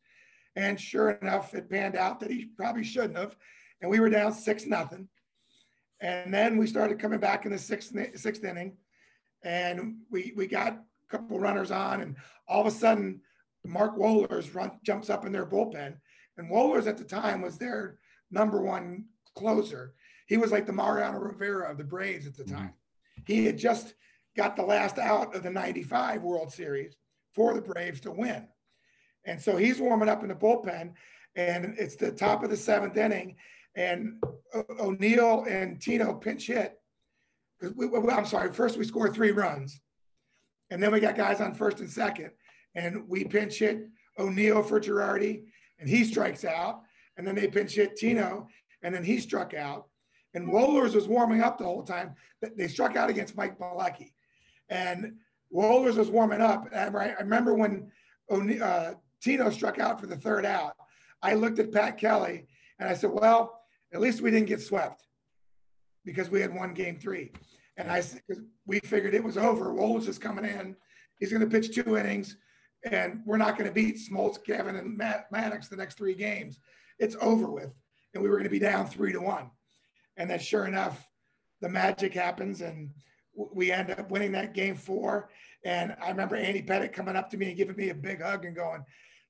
[0.56, 3.36] And sure enough, it panned out that he probably shouldn't have.
[3.82, 5.10] And we were down six nothing.
[6.02, 8.78] And then we started coming back in the sixth sixth inning,
[9.44, 12.16] and we we got a couple runners on, and
[12.48, 13.22] all of a sudden,
[13.68, 15.96] Mark Wohlers run jumps up in their bullpen,
[16.38, 18.00] and Wohlers at the time was their
[18.32, 19.94] number one closer.
[20.28, 22.74] He was like the Mariano Rivera of the Braves at the time.
[23.20, 23.34] Mm-hmm.
[23.34, 23.94] He had just
[24.36, 26.98] got the last out of the 95 World Series
[27.34, 28.48] for the Braves to win.
[29.26, 30.94] And so he's warming up in the bullpen,
[31.36, 33.36] and it's the top of the seventh inning.
[33.76, 34.24] And
[34.80, 36.80] O'Neill and Tino pinch hit.
[37.60, 39.80] Because I'm sorry, first we scored three runs,
[40.70, 42.32] and then we got guys on first and second,
[42.76, 43.88] and we pinch hit
[44.20, 45.44] O'Neill for Girardi,
[45.80, 46.82] and he strikes out.
[47.18, 48.48] And then they pinch hit Tino,
[48.84, 49.88] and then he struck out.
[50.34, 52.14] And Wohlers was warming up the whole time.
[52.58, 54.12] They struck out against Mike Bielecki.
[54.70, 55.14] And
[55.54, 56.68] Wohlers was warming up.
[56.76, 56.88] I
[57.22, 57.90] remember when
[58.30, 60.76] uh, Tino struck out for the third out,
[61.22, 62.48] I looked at Pat Kelly
[62.80, 63.62] and I said, well,
[63.94, 65.08] at least we didn't get swept
[66.04, 67.32] because we had won game three.
[67.78, 68.04] And I
[68.66, 69.74] we figured it was over.
[69.74, 70.76] Wohlers is coming in.
[71.20, 72.38] He's going to pitch two innings,
[72.86, 76.60] and we're not going to beat Smoltz, Glavine, and Matt Maddux the next three games.
[77.00, 77.74] It's over with.
[78.14, 79.50] And we were going to be down three to one.
[80.18, 81.06] And then sure enough,
[81.62, 82.92] the magic happens and
[83.36, 85.30] we end up winning that game four.
[85.66, 88.46] And I remember Andy Pettitte coming up to me and giving me a big hug
[88.46, 88.86] and going,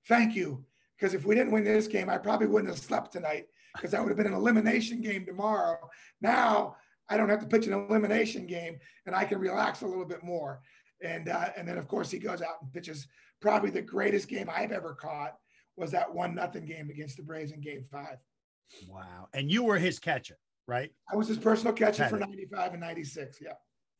[0.08, 0.63] thank you.
[0.98, 4.02] Because if we didn't win this game, I probably wouldn't have slept tonight because that
[4.02, 5.78] would have been an elimination game tomorrow.
[6.22, 6.76] Now
[7.10, 10.24] I don't have to pitch an elimination game and I can relax a little bit
[10.24, 10.62] more.
[11.06, 13.08] And, uh, and then of course he goes out and pitches
[13.41, 15.36] probably the greatest game I've ever caught
[15.78, 18.18] was that one nothing game against the Braves in game five.
[18.88, 19.28] Wow.
[19.34, 20.38] And you were his catcher,
[20.68, 20.91] right?
[21.12, 23.39] I was his personal catcher for 95 and 96.
[23.41, 23.50] Yeah.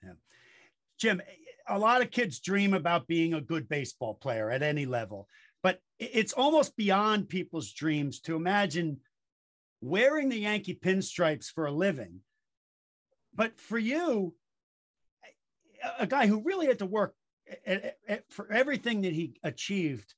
[0.04, 0.14] Yeah.
[1.00, 1.22] Jim,
[1.68, 5.28] a lot of kids dream about being a good baseball player at any level,
[5.62, 9.00] but it's almost beyond people's dreams to imagine
[9.82, 12.22] wearing the Yankee pinstripes for a living.
[13.34, 14.34] But for you,
[16.00, 17.16] a guy who really had to work
[18.30, 20.14] for everything that he achieved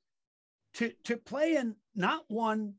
[0.75, 2.73] to, to play in not one,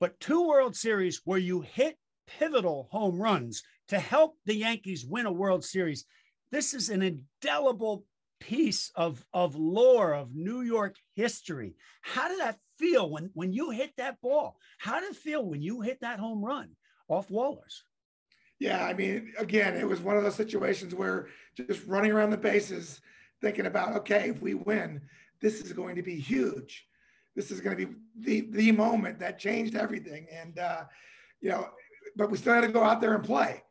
[0.00, 5.26] but two World Series where you hit pivotal home runs to help the Yankees win
[5.26, 6.04] a World Series.
[6.50, 8.04] This is an indelible
[8.40, 11.74] piece of, of lore of New York history.
[12.02, 14.58] How did that feel when, when you hit that ball?
[14.78, 16.70] How did it feel when you hit that home run
[17.08, 17.82] off Wohlers?
[18.58, 22.38] Yeah, I mean, again, it was one of those situations where just running around the
[22.38, 23.00] bases,
[23.40, 25.02] thinking about, okay, if we win,
[25.40, 26.86] this is going to be huge.
[27.34, 30.26] This is going to be the the moment that changed everything.
[30.32, 30.84] And uh,
[31.42, 31.68] you know,
[32.16, 33.62] but we still had to go out there and play,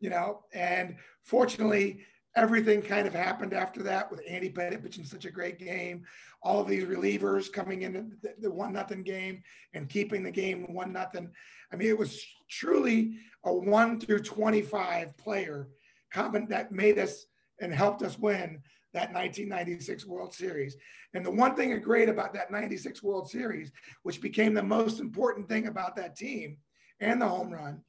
[0.00, 0.44] you know.
[0.54, 2.00] And fortunately,
[2.36, 6.04] everything kind of happened after that with Andy Pettitte pitching such a great game,
[6.42, 9.42] all of these relievers coming in the, the one nothing game
[9.74, 11.30] and keeping the game one nothing.
[11.72, 15.68] I mean, it was truly a one through 25 player
[16.12, 17.26] comment that made us
[17.60, 18.60] and helped us win
[18.92, 20.76] that 1996 World Series.
[21.14, 23.70] And the one thing great about that 96 World Series,
[24.02, 26.56] which became the most important thing about that team
[27.00, 27.82] and the home run,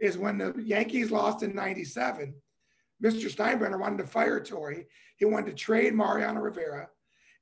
[0.00, 2.34] is when the Yankees lost in 97,
[3.02, 3.30] Mr.
[3.30, 4.84] Steinbrenner wanted to fire Torre.
[5.16, 6.88] He wanted to trade Mariano Rivera.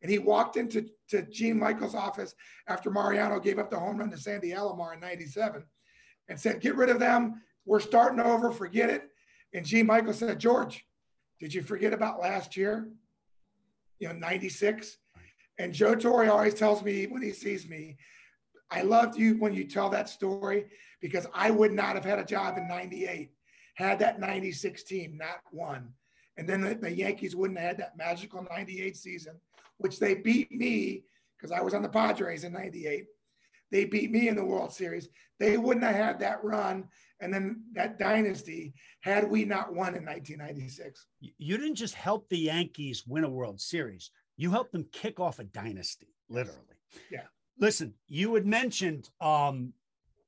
[0.02, 2.34] And he walked into to Gene Michael's office
[2.68, 5.64] after Mariano gave up the home run to Sandy Alomar in 97
[6.28, 7.40] and said, Get rid of them.
[7.64, 8.50] We're starting over.
[8.50, 9.08] Forget it.
[9.54, 10.84] And Gene Michael said, George,
[11.40, 12.88] did you forget about last year?
[13.98, 14.98] You know, 96.
[15.58, 17.96] And Joe Torre always tells me when he sees me,
[18.70, 20.66] I loved you when you tell that story
[21.00, 23.30] because I would not have had a job in 98
[23.74, 25.90] had that 96 team not won.
[26.36, 29.34] And then the, the Yankees wouldn't have had that magical 98 season,
[29.78, 31.04] which they beat me
[31.36, 33.06] because I was on the Padres in 98.
[33.70, 35.08] They beat me in the World Series.
[35.40, 36.88] They wouldn't have had that run
[37.20, 41.06] and then that dynasty had we not won in 1996.
[41.20, 45.38] You didn't just help the Yankees win a World Series, you helped them kick off
[45.38, 46.60] a dynasty, literally.
[47.10, 47.22] Yeah.
[47.58, 49.72] Listen, you had mentioned um,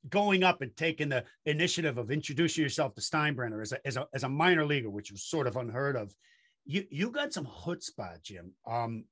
[0.08, 4.06] going up and taking the initiative of introducing yourself to Steinbrenner as a, as a,
[4.14, 6.14] as a minor leaguer, which was sort of unheard of
[6.66, 8.52] you you got some chutzpah, Jim.
[8.66, 9.04] Um,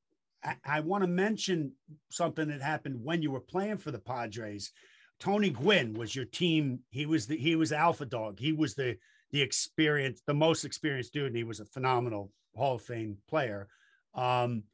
[0.45, 1.72] I, I want to mention
[2.11, 4.72] something that happened when you were playing for the Padres.
[5.20, 6.80] Tony Gwynn was your team.
[6.90, 8.38] He was the he was alpha dog.
[8.38, 8.97] He was the
[9.30, 13.68] the experience, the most experienced dude, and he was a phenomenal Hall of Fame player.
[14.14, 14.64] Um,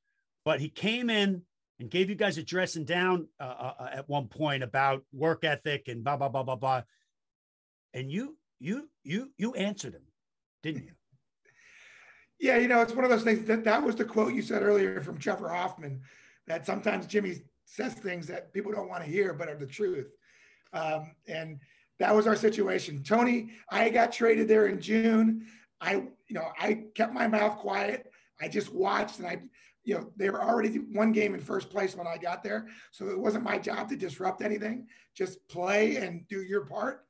[0.44, 1.42] but he came in
[1.80, 5.44] and gave you guys a dressing down uh, uh, uh, at one point about work
[5.44, 6.82] ethic and blah blah blah blah blah.
[7.94, 10.02] And you you you you answered him,
[10.62, 10.92] didn't you?
[12.38, 14.62] Yeah, you know, it's one of those things that that was the quote you said
[14.62, 16.02] earlier from Trevor Hoffman
[16.46, 20.12] that sometimes Jimmy says things that people don't want to hear but are the truth.
[20.72, 21.60] Um, and
[21.98, 23.02] that was our situation.
[23.02, 25.46] Tony, I got traded there in June.
[25.80, 28.10] I, you know, I kept my mouth quiet.
[28.40, 29.40] I just watched and I,
[29.84, 32.68] you know, they were already one game in first place when I got there.
[32.90, 37.06] So it wasn't my job to disrupt anything, just play and do your part.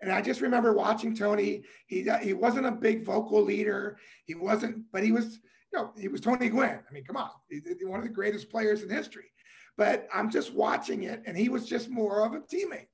[0.00, 1.62] And I just remember watching Tony.
[1.86, 3.98] He he wasn't a big vocal leader.
[4.24, 5.38] He wasn't, but he was,
[5.72, 6.80] you know, he was Tony Gwynn.
[6.88, 9.30] I mean, come on, he's one of the greatest players in history.
[9.78, 12.88] But I'm just watching it, and he was just more of a teammate.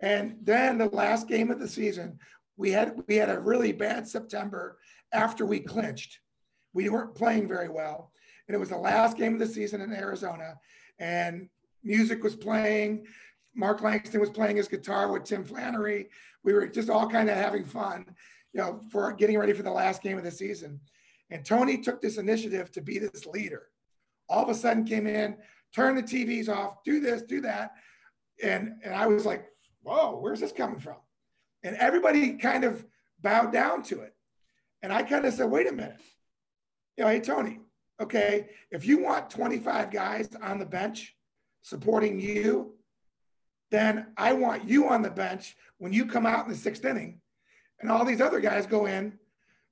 [0.00, 2.18] And then the last game of the season,
[2.56, 4.78] we had we had a really bad September
[5.12, 6.18] after we clinched.
[6.74, 8.10] We weren't playing very well,
[8.52, 10.58] and it was the last game of the season in Arizona,
[10.98, 11.48] and
[11.82, 13.06] music was playing.
[13.54, 16.10] Mark Langston was playing his guitar with Tim Flannery.
[16.44, 18.04] We were just all kind of having fun,
[18.52, 20.80] you know, for getting ready for the last game of the season.
[21.30, 23.68] And Tony took this initiative to be this leader.
[24.28, 25.34] All of a sudden came in,
[25.74, 27.72] turn the TVs off, do this, do that.
[28.42, 29.46] And, and I was like,
[29.82, 30.96] whoa, where's this coming from?
[31.62, 32.84] And everybody kind of
[33.22, 34.14] bowed down to it.
[34.82, 35.96] And I kind of said, wait a minute.
[36.98, 37.58] You know, hey, Tony,
[38.02, 41.16] okay, if you want 25 guys on the bench
[41.62, 42.74] supporting you,
[43.70, 47.20] then I want you on the bench when you come out in the sixth inning
[47.80, 49.18] and all these other guys go in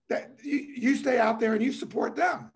[0.09, 2.51] that you, you stay out there and you support them.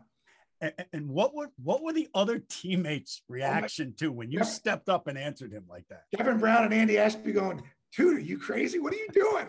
[0.60, 4.44] And, and what were what were the other teammates' reaction oh my, to when you
[4.44, 6.04] stepped up and answered him like that?
[6.16, 7.62] Kevin Brown and Andy Ashby going,
[7.96, 8.78] dude, are you crazy?
[8.78, 9.46] What are you doing?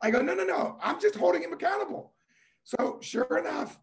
[0.00, 0.78] I go, no, no, no.
[0.82, 2.12] I'm just holding him accountable.
[2.62, 3.78] So sure enough,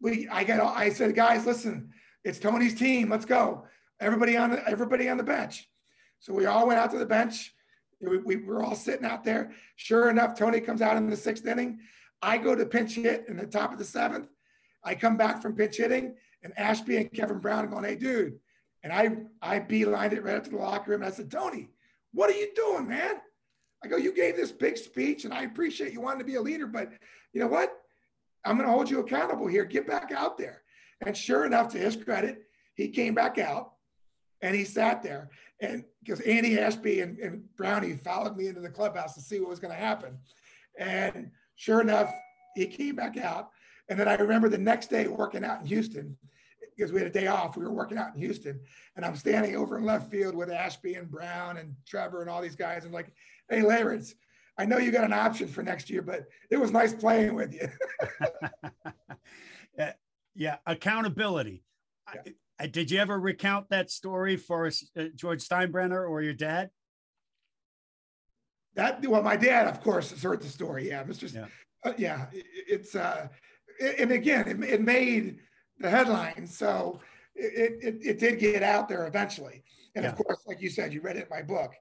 [0.00, 1.90] we I got I said, guys, listen,
[2.24, 3.08] it's Tony's team.
[3.08, 3.66] Let's go.
[4.00, 5.68] Everybody on the everybody on the bench.
[6.18, 7.54] So we all went out to the bench.
[8.00, 9.52] We, we were all sitting out there.
[9.76, 11.78] Sure enough, Tony comes out in the sixth inning.
[12.20, 14.28] I go to pinch hit in the top of the seventh.
[14.84, 18.38] I come back from pitch hitting, and Ashby and Kevin Brown are going, "Hey, dude!"
[18.82, 21.02] And I I beelined it right up to the locker room.
[21.02, 21.70] And I said, "Tony,
[22.12, 23.16] what are you doing, man?"
[23.82, 26.42] I go, "You gave this big speech, and I appreciate you wanting to be a
[26.42, 26.92] leader, but
[27.32, 27.72] you know what?
[28.46, 29.64] I'm going to hold you accountable here.
[29.64, 30.62] Get back out there."
[31.04, 33.72] And sure enough, to his credit, he came back out
[34.40, 35.30] and he sat there.
[35.60, 39.50] And because Andy Ashby and, and Brownie followed me into the clubhouse to see what
[39.50, 40.18] was going to happen.
[40.78, 42.12] And sure enough,
[42.54, 43.50] he came back out.
[43.88, 46.16] And then I remember the next day working out in Houston
[46.76, 47.56] because we had a day off.
[47.56, 48.60] We were working out in Houston,
[48.96, 52.42] and I'm standing over in left field with Ashby and Brown and Trevor and all
[52.42, 52.84] these guys.
[52.84, 53.12] And like,
[53.48, 54.14] hey, Lawrence,
[54.58, 57.52] I know you got an option for next year, but it was nice playing with
[57.54, 57.68] you.
[59.78, 59.92] yeah,
[60.34, 61.62] yeah, accountability.
[62.14, 62.32] Yeah.
[62.58, 66.70] I, did you ever recount that story for uh, George Steinbrenner or your dad?
[68.76, 70.88] That well, my dad, of course, has heard the story.
[70.88, 71.32] Yeah, Mr.
[71.32, 71.46] Yeah,
[71.84, 73.28] uh, yeah it, it's uh,
[73.98, 75.38] and again, it, it, made
[75.78, 77.00] the headlines, so
[77.34, 79.62] it, it, it did get out there eventually.
[79.94, 80.10] And yeah.
[80.10, 81.72] of course, like you said, you read it in my book.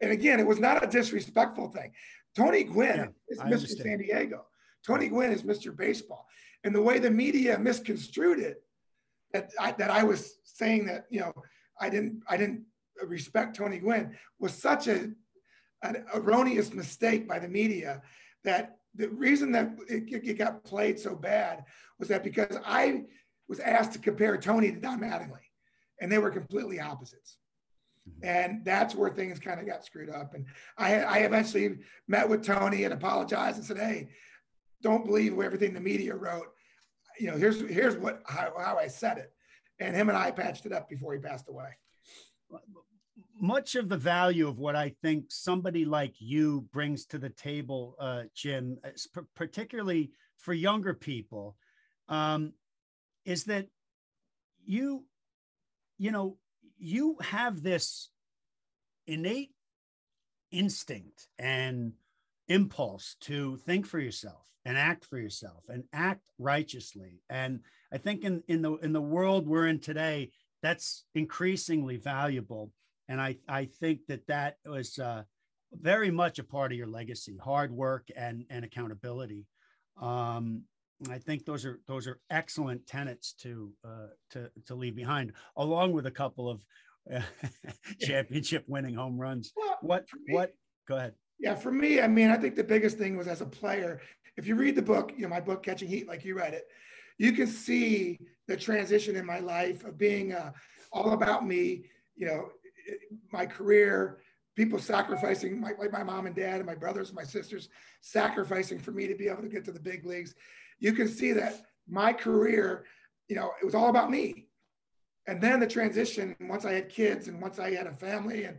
[0.00, 1.92] And again, it was not a disrespectful thing.
[2.36, 3.52] Tony Gwynn yeah, is I Mr.
[3.52, 3.88] Understand.
[3.88, 4.46] San Diego.
[4.86, 5.76] Tony Gwynn is Mr.
[5.76, 6.26] Baseball.
[6.64, 8.62] And the way the media misconstrued it,
[9.32, 11.32] that I, that I was saying that you know
[11.80, 12.62] I didn't I didn't
[13.06, 15.10] respect Tony Gwynn was such a
[15.82, 18.02] an erroneous mistake by the media
[18.44, 21.64] that the reason that it, it, got played so bad
[21.98, 23.04] was that because I
[23.48, 25.44] was asked to compare Tony to Don Mattingly,
[26.00, 27.36] and they were completely opposites.
[28.08, 28.24] Mm-hmm.
[28.24, 30.34] And that's where things kind of got screwed up.
[30.34, 30.46] And
[30.78, 31.78] I, I eventually
[32.08, 34.08] met with Tony and apologized and said, "Hey,
[34.82, 36.48] don't believe everything the media wrote.
[37.18, 39.32] You know, here's here's what how, how I said it."
[39.78, 41.68] And him and I patched it up before he passed away
[43.40, 47.94] much of the value of what I think somebody like you brings to the table,
[47.98, 48.78] uh, Jim,
[49.34, 51.56] particularly for younger people,
[52.08, 52.52] um,
[53.24, 53.66] is that
[54.64, 55.04] you,
[55.98, 56.36] you know,
[56.78, 58.10] you have this
[59.06, 59.50] innate
[60.50, 61.92] instinct and
[62.48, 67.20] impulse to think for yourself and act for yourself and act righteously.
[67.30, 67.60] And
[67.92, 70.30] I think in, in the in the world we're in today,
[70.62, 72.72] that's increasingly valuable
[73.08, 75.22] and I I think that that was uh,
[75.72, 79.46] very much a part of your legacy, hard work and and accountability.
[80.00, 80.62] Um,
[81.10, 85.92] I think those are those are excellent tenets to uh, to to leave behind, along
[85.92, 86.64] with a couple of
[87.14, 87.20] uh,
[88.00, 89.52] championship winning home runs.
[89.56, 90.54] Well, what me, what?
[90.88, 91.14] Go ahead.
[91.38, 94.00] Yeah, for me, I mean, I think the biggest thing was as a player.
[94.36, 96.66] If you read the book, you know, my book Catching Heat, like you read it,
[97.18, 98.18] you can see
[98.48, 100.52] the transition in my life of being uh,
[100.92, 101.84] all about me.
[102.16, 102.48] You know,
[103.32, 104.18] my career,
[104.54, 107.68] people sacrificing, my, like my mom and dad and my brothers and my sisters
[108.00, 110.34] sacrificing for me to be able to get to the big leagues
[110.78, 112.84] you can see that my career,
[113.28, 114.46] you know, it was all about me.
[115.26, 118.58] And then the transition, once I had kids and once I had a family and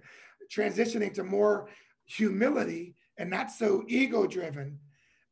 [0.53, 1.69] transitioning to more
[2.05, 4.79] humility and not so ego driven,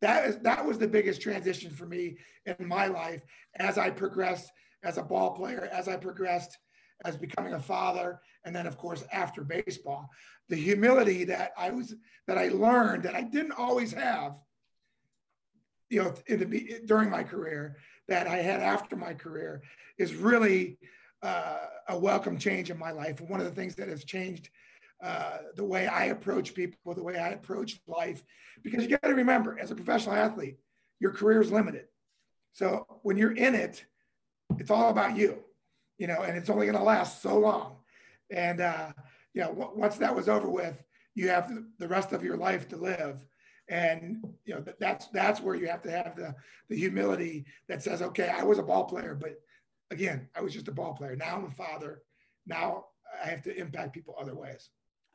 [0.01, 3.21] that is that was the biggest transition for me in my life
[3.55, 4.51] as I progressed
[4.83, 6.57] as a ball player, as I progressed
[7.03, 10.09] as becoming a father, and then of course after baseball.
[10.49, 11.95] The humility that I was
[12.27, 14.35] that I learned that I didn't always have
[15.89, 16.13] you know,
[16.85, 17.77] during my career
[18.07, 19.61] that I had after my career
[19.97, 20.77] is really
[21.21, 21.57] uh,
[21.89, 23.21] a welcome change in my life.
[23.21, 24.49] One of the things that has changed
[25.03, 28.23] uh, the way I approach people, the way I approach life,
[28.63, 30.57] because you got to remember, as a professional athlete,
[30.99, 31.85] your career is limited.
[32.53, 33.83] So when you're in it,
[34.57, 35.43] it's all about you,
[35.97, 37.77] you know, and it's only going to last so long.
[38.31, 38.93] And uh,
[39.33, 40.81] you know, w- once that was over with,
[41.13, 43.25] you have the rest of your life to live
[43.69, 46.33] and you know that's that's where you have to have the
[46.69, 49.39] the humility that says okay i was a ball player but
[49.91, 51.15] again i was just a ball player.
[51.15, 52.01] Now i'm a father.
[52.45, 52.85] Now
[53.23, 54.69] i have to impact people other ways.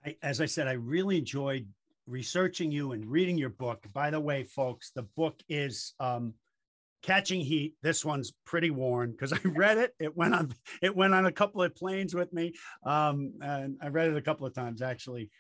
[0.05, 1.67] I, as i said i really enjoyed
[2.07, 3.87] researching you and reading your book.
[3.93, 6.35] By the way folks the book is um,
[7.03, 7.77] catching heat.
[7.83, 9.95] This one's pretty worn because i read it.
[10.01, 12.55] It went on it went on a couple of planes with me.
[12.85, 15.31] Um, and i read it a couple of times actually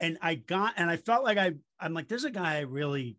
[0.00, 3.18] and I got and I felt like I I'm like there's a guy I really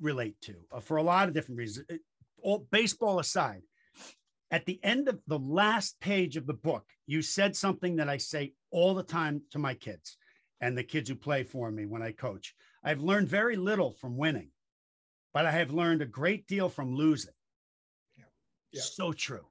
[0.00, 1.86] relate to uh, for a lot of different reasons.
[1.88, 2.00] It,
[2.42, 3.62] all baseball aside,
[4.50, 8.18] at the end of the last page of the book, you said something that I
[8.18, 10.16] say all the time to my kids
[10.60, 12.54] and the kids who play for me when I coach.
[12.82, 14.50] I've learned very little from winning,
[15.32, 17.32] but I have learned a great deal from losing.
[18.16, 18.24] Yeah.
[18.72, 18.82] yeah.
[18.82, 19.46] So true.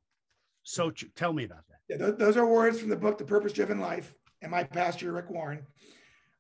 [0.63, 1.09] So true.
[1.15, 1.80] Tell me about that.
[1.89, 5.30] Yeah, those are words from the book, The Purpose Driven Life, and my pastor, Rick
[5.30, 5.65] Warren.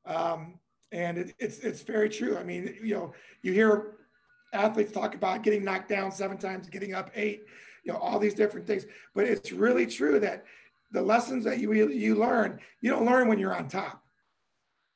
[0.05, 0.59] Um,
[0.91, 2.37] and it, it's it's very true.
[2.37, 3.95] I mean, you know, you hear
[4.53, 7.45] athletes talk about getting knocked down seven times, getting up eight,
[7.83, 8.85] you know, all these different things.
[9.15, 10.45] But it's really true that
[10.91, 14.03] the lessons that you you learn, you don't learn when you're on top.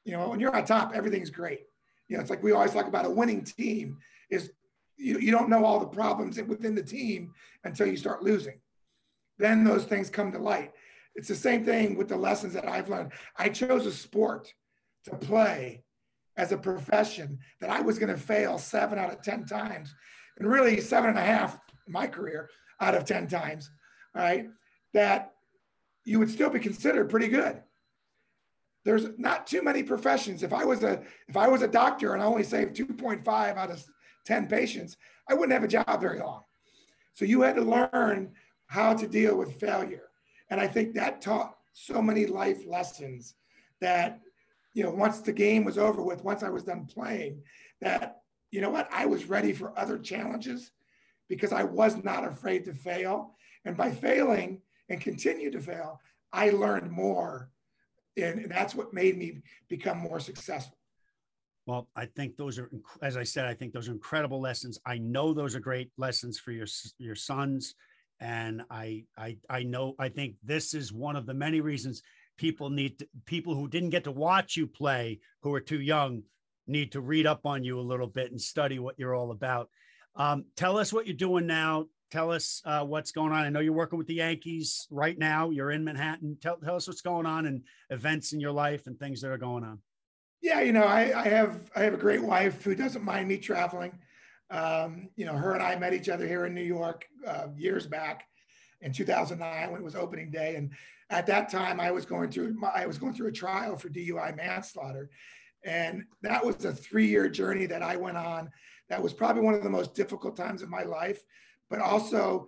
[0.05, 1.62] You know, when you're on top, everything's great.
[2.08, 3.97] You know, it's like we always talk about a winning team
[4.30, 4.51] is
[4.95, 7.34] you, you don't know all the problems within the team
[7.64, 8.60] until you start losing.
[9.38, 10.72] Then those things come to light.
[11.16, 13.12] It's the same thing with the lessons that I've learned.
[13.38, 14.53] I chose a sport
[15.10, 15.84] to play
[16.38, 19.93] as a profession that I was going to fail seven out of 10 times,
[20.38, 22.49] and really seven and a half in my career
[22.80, 23.72] out of 10 times,
[24.14, 24.47] right?
[24.93, 25.32] That
[26.05, 27.62] you would still be considered pretty good.
[28.86, 30.43] There's not too many professions.
[30.43, 33.72] If I was a if I was a doctor and I only saved 2.5 out
[33.72, 33.84] of
[34.26, 34.95] 10 patients,
[35.30, 36.43] I wouldn't have a job very long.
[37.14, 38.32] So you had to learn
[38.68, 40.10] how to deal with failure.
[40.49, 43.36] And I think that taught so many life lessons
[43.82, 44.22] that
[44.78, 47.41] you know, once the game was over with, once I was done playing,
[47.82, 48.21] that,
[48.51, 50.69] you know what, I was ready for other challenges
[51.28, 53.34] because I was not afraid to fail.
[53.65, 55.99] And by failing and continue to fail,
[56.32, 57.49] I learned more.
[58.17, 60.78] And that's what made me become more successful.
[61.65, 62.69] Well, I think those are,
[63.01, 64.78] as I said, I think those are incredible lessons.
[64.86, 66.67] I know those are great lessons for your
[66.99, 67.73] your sons,
[68.21, 72.03] and I I I know I think this is one of the many reasons
[72.38, 76.23] people need to, people who didn't get to watch you play who are too young
[76.67, 79.69] need to read up on you a little bit and study what you're all about.
[80.15, 81.85] Um, tell us what you're doing now.
[82.11, 83.45] Tell us uh, what's going on.
[83.45, 85.49] I know you're working with the yankees right now.
[85.49, 86.38] You're in manhattan.
[86.41, 89.38] Tell, tell us what's going on and events in your life and things that are
[89.38, 89.79] going on.
[90.41, 93.38] Yeah you know i, I have i have a great wife who doesn't mind me
[93.38, 93.91] traveling.
[94.51, 97.88] Um, you know her and i met each other here in new york uh, years
[97.88, 98.23] back
[98.81, 100.55] in 2009 when it was opening day.
[100.55, 100.71] And
[101.10, 104.36] at that time I was going through I was going through a trial for DUI
[104.36, 105.10] manslaughter,
[105.64, 108.51] and that was a three-year journey that I went on.
[108.89, 111.24] That was probably one of the most difficult times of my life,
[111.70, 112.47] but also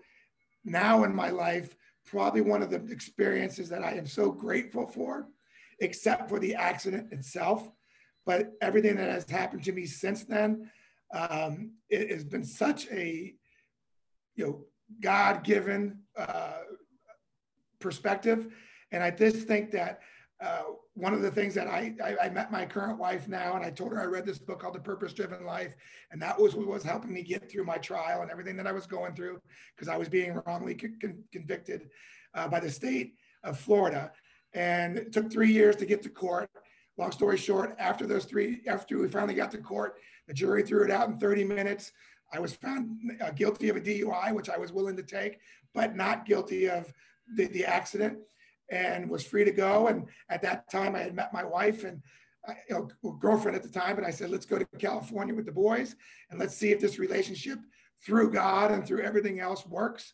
[0.63, 5.27] now in my life, probably one of the experiences that I am so grateful for,
[5.79, 7.69] except for the accident itself.
[8.25, 10.69] But everything that has happened to me since then,
[11.13, 13.33] um, it has been such a
[14.35, 14.65] you know
[15.01, 16.59] God-given uh,
[17.79, 18.47] perspective.
[18.91, 20.01] And I just think that
[20.41, 20.63] uh,
[20.93, 23.71] one of the things that I, I, I met my current wife now, and I
[23.71, 25.75] told her I read this book called The Purpose Driven Life,
[26.11, 28.71] and that was what was helping me get through my trial and everything that I
[28.71, 29.41] was going through
[29.75, 31.89] because I was being wrongly con- convicted
[32.33, 34.11] uh, by the state of Florida,
[34.53, 36.49] and it took three years to get to court.
[36.97, 39.95] Long story short, after those three, after we finally got to court,
[40.27, 41.91] the jury threw it out in 30 minutes.
[42.31, 45.39] I was found uh, guilty of a DUI, which I was willing to take,
[45.73, 46.93] but not guilty of
[47.35, 48.19] the, the accident
[48.71, 49.87] and was free to go.
[49.87, 52.01] And at that time, I had met my wife and
[52.47, 55.45] uh, you know, girlfriend at the time, and I said, let's go to California with
[55.45, 55.95] the boys
[56.29, 57.59] and let's see if this relationship
[58.05, 60.13] through God and through everything else works.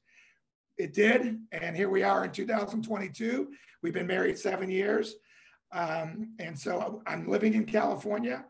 [0.78, 1.40] It did.
[1.52, 3.50] And here we are in 2022.
[3.82, 5.16] We've been married seven years.
[5.72, 8.46] Um, and so I'm living in California.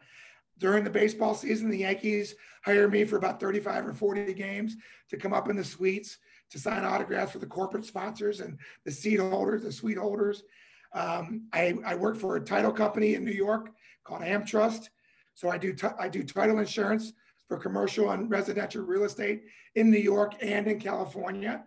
[0.58, 4.78] During the baseball season, the Yankees hire me for about 35 or 40 games
[5.10, 6.18] to come up in the suites
[6.52, 10.44] to sign autographs for the corporate sponsors and the seat holders, the suite holders.
[10.94, 13.72] Um, I, I work for a title company in New York
[14.04, 14.90] called AmTrust.
[15.34, 17.12] So I do I do title insurance
[17.48, 19.44] for commercial and residential real estate
[19.76, 21.64] in New York and in California.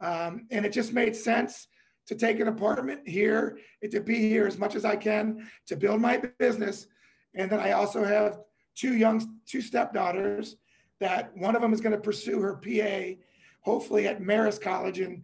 [0.00, 1.66] Um, and it just made sense
[2.06, 3.58] to take an apartment here,
[3.90, 6.86] to be here as much as I can to build my business.
[7.34, 8.38] And then I also have
[8.74, 10.56] two young, two stepdaughters
[11.00, 13.20] that one of them is going to pursue her PA
[13.68, 15.22] hopefully at Marist College in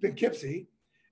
[0.00, 0.68] Poughkeepsie.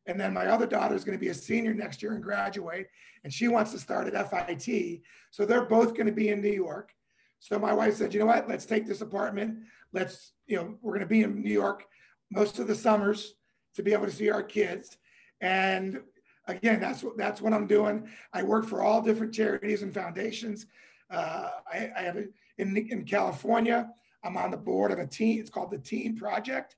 [0.06, 2.86] And then my other daughter is going to be a senior next year and graduate,
[3.22, 5.02] and she wants to start at FIT.
[5.30, 6.94] So they're both going to be in New York.
[7.38, 8.48] So my wife said, you know what?
[8.48, 9.58] Let's take this apartment.
[9.92, 11.86] Let's, you know, we're going to be in New York
[12.30, 13.34] most of the summers
[13.74, 14.98] to be able to see our kids.
[15.40, 16.00] And
[16.46, 18.08] again, that's what that's what I'm doing.
[18.32, 20.66] I work for all different charities and foundations.
[21.10, 22.24] Uh, I, I have a,
[22.58, 23.90] in in California.
[24.24, 25.40] I'm on the board of a team.
[25.40, 26.76] It's called the Team Project,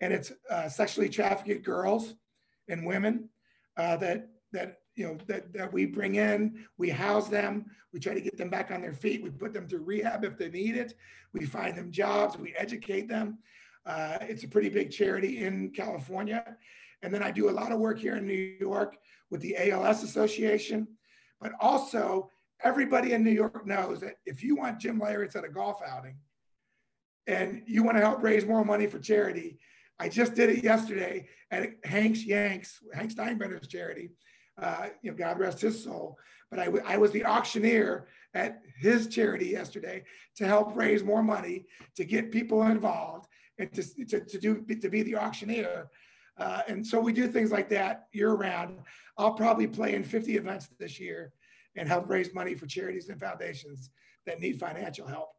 [0.00, 2.14] and it's uh, sexually trafficked girls
[2.68, 3.28] and women
[3.76, 6.64] uh, that that you know that, that we bring in.
[6.76, 7.66] We house them.
[7.92, 9.22] We try to get them back on their feet.
[9.22, 10.94] We put them through rehab if they need it.
[11.32, 12.36] We find them jobs.
[12.36, 13.38] We educate them.
[13.86, 16.56] Uh, it's a pretty big charity in California.
[17.02, 18.96] And then I do a lot of work here in New York
[19.30, 20.86] with the ALS Association,
[21.40, 22.30] but also
[22.62, 26.16] everybody in New York knows that if you want Jim Leyritz at a golf outing,
[27.28, 29.58] and you want to help raise more money for charity,
[30.00, 34.10] I just did it yesterday at Hank's Yanks, Hank Steinbrenner's charity.
[34.60, 36.16] Uh, you know, God rest his soul.
[36.50, 40.04] But I, I was the auctioneer at his charity yesterday
[40.36, 41.66] to help raise more money
[41.96, 45.88] to get people involved and to, to, to do to be the auctioneer.
[46.38, 48.78] Uh, and so we do things like that year round.
[49.18, 51.32] I'll probably play in 50 events this year
[51.76, 53.90] and help raise money for charities and foundations
[54.26, 55.30] that need financial help.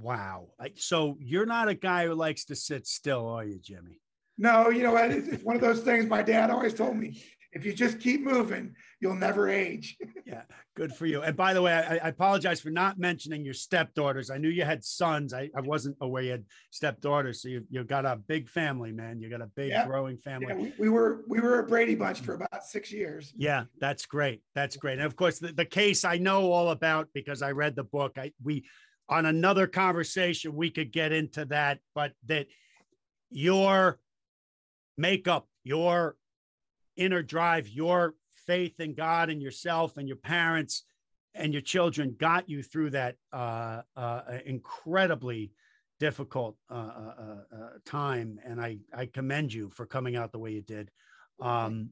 [0.00, 0.48] Wow.
[0.76, 4.00] So you're not a guy who likes to sit still, are you, Jimmy?
[4.36, 5.10] No, you know what?
[5.10, 7.22] It's one of those things my dad always told me.
[7.52, 9.96] If you just keep moving, you'll never age.
[10.26, 10.42] yeah,
[10.74, 11.22] good for you.
[11.22, 14.28] And by the way, I, I, apologize for not mentioning your stepdaughters.
[14.28, 15.32] I knew you had sons.
[15.32, 17.42] I, I wasn't aware you had stepdaughters.
[17.42, 19.20] So you, you got a big family, man.
[19.20, 19.86] You got a big yeah.
[19.86, 20.48] growing family.
[20.48, 23.32] Yeah, we, we, were we were a Brady bunch for about six years.
[23.36, 24.42] Yeah, that's great.
[24.56, 24.98] That's great.
[24.98, 28.18] And of course, the, the case I know all about because I read the book.
[28.18, 28.64] I we
[29.08, 32.46] on another conversation we could get into that but that
[33.30, 33.98] your
[34.96, 36.16] makeup your
[36.96, 38.14] inner drive your
[38.46, 40.84] faith in god and yourself and your parents
[41.34, 45.50] and your children got you through that uh, uh, incredibly
[46.00, 48.38] difficult uh, uh, uh, uh, time.
[48.44, 50.90] And I, I commend you for coming out the way you did.
[51.40, 51.90] Um,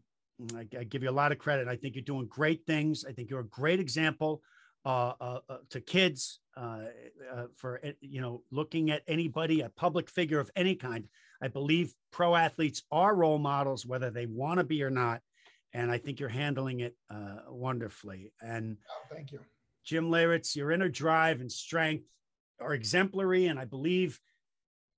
[0.56, 1.68] I, I give you a lot of credit.
[1.68, 3.04] I think you're doing great things.
[3.08, 4.42] I think you're a great example
[4.84, 6.80] uh, uh, uh, to kids uh,
[7.34, 11.08] uh, for you know looking at anybody a public figure of any kind.
[11.40, 15.22] I believe pro athletes are role models whether they want to be or not
[15.72, 18.32] and i think you're handling it uh, wonderfully.
[18.40, 19.40] And oh, thank you.
[19.84, 22.04] Jim Leyritz, your inner drive and strength
[22.60, 24.20] are exemplary and i believe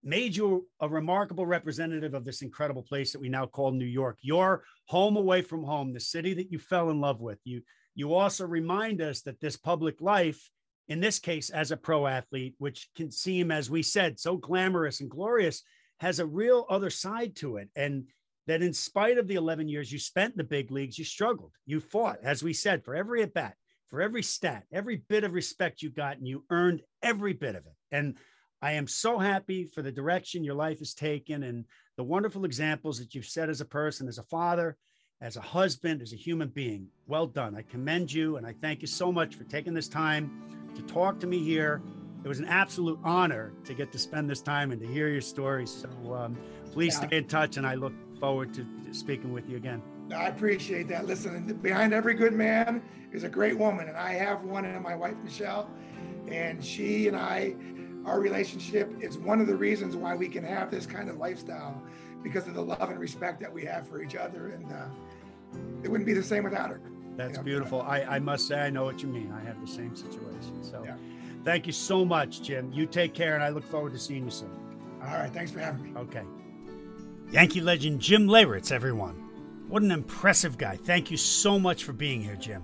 [0.02, 4.18] made you a remarkable representative of this incredible place that we now call new york.
[4.20, 7.62] Your home away from home the city that you fell in love with you
[7.94, 10.50] you also remind us that this public life,
[10.88, 15.00] in this case, as a pro athlete, which can seem, as we said, so glamorous
[15.00, 15.62] and glorious,
[16.00, 17.68] has a real other side to it.
[17.76, 18.04] And
[18.46, 21.52] that in spite of the 11 years you spent in the big leagues, you struggled.
[21.66, 23.54] You fought, as we said, for every at bat,
[23.88, 27.64] for every stat, every bit of respect you got, and you earned every bit of
[27.64, 27.72] it.
[27.90, 28.16] And
[28.60, 31.64] I am so happy for the direction your life has taken and
[31.96, 34.76] the wonderful examples that you've set as a person, as a father,
[35.24, 36.86] as a husband, as a human being.
[37.06, 37.56] Well done.
[37.56, 40.30] I commend you and I thank you so much for taking this time
[40.76, 41.80] to talk to me here.
[42.24, 45.22] It was an absolute honor to get to spend this time and to hear your
[45.22, 45.66] story.
[45.66, 46.36] So um,
[46.72, 47.06] please yeah.
[47.06, 49.82] stay in touch and I look forward to speaking with you again.
[50.14, 51.06] I appreciate that.
[51.06, 54.94] Listen, behind every good man is a great woman, and I have one in my
[54.94, 55.70] wife Michelle,
[56.28, 57.54] and she and I,
[58.04, 61.82] our relationship is one of the reasons why we can have this kind of lifestyle
[62.24, 64.86] because of the love and respect that we have for each other, and uh,
[65.82, 66.80] it wouldn't be the same without her.
[67.16, 67.42] That's you know?
[67.42, 67.82] beautiful.
[67.82, 69.32] I, I must say, I know what you mean.
[69.32, 70.62] I have the same situation.
[70.62, 70.96] So, yeah.
[71.44, 72.72] thank you so much, Jim.
[72.72, 74.50] You take care, and I look forward to seeing you soon.
[75.02, 75.32] All right.
[75.32, 76.00] Thanks for having me.
[76.00, 76.22] Okay.
[77.30, 79.14] Yankee legend Jim Leyritz, everyone.
[79.68, 80.76] What an impressive guy.
[80.76, 82.62] Thank you so much for being here, Jim.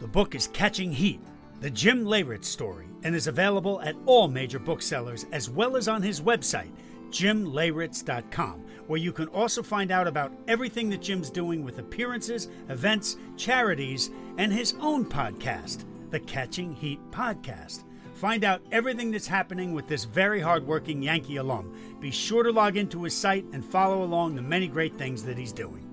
[0.00, 1.20] The book is Catching Heat,
[1.60, 6.02] the Jim Leyritz story, and is available at all major booksellers as well as on
[6.02, 6.70] his website,
[7.10, 13.16] jimleyritz.com, where you can also find out about everything that Jim's doing with appearances, events,
[13.36, 17.84] charities, and his own podcast, the Catching Heat Podcast.
[18.14, 21.76] Find out everything that's happening with this very hardworking Yankee alum.
[22.00, 25.36] Be sure to log into his site and follow along the many great things that
[25.36, 25.90] he's doing.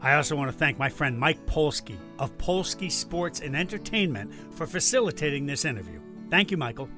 [0.00, 4.66] I also want to thank my friend Mike Polsky of Polsky Sports and Entertainment for
[4.66, 6.00] facilitating this interview.
[6.28, 6.90] Thank you, Michael.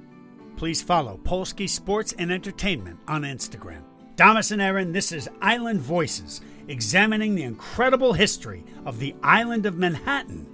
[0.56, 3.82] Please follow Polsky Sports and Entertainment on Instagram.
[4.16, 9.76] Damas and Aaron, this is Island Voices, examining the incredible history of the island of
[9.76, 10.46] Manhattan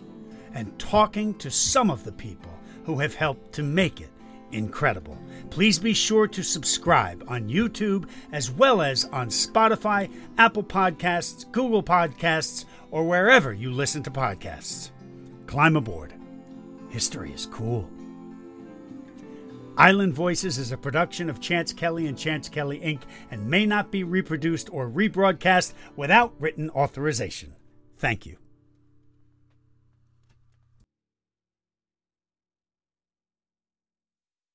[0.54, 2.52] and talking to some of the people
[2.84, 4.10] who have helped to make it
[4.50, 5.16] incredible.
[5.50, 11.82] Please be sure to subscribe on YouTube as well as on Spotify, Apple Podcasts, Google
[11.82, 14.90] Podcasts, or wherever you listen to podcasts.
[15.46, 16.12] Climb aboard.
[16.90, 17.88] History is cool.
[19.76, 23.00] Island Voices is a production of Chance Kelly and Chance Kelly Inc.
[23.30, 27.54] and may not be reproduced or rebroadcast without written authorization.
[27.96, 28.41] Thank you.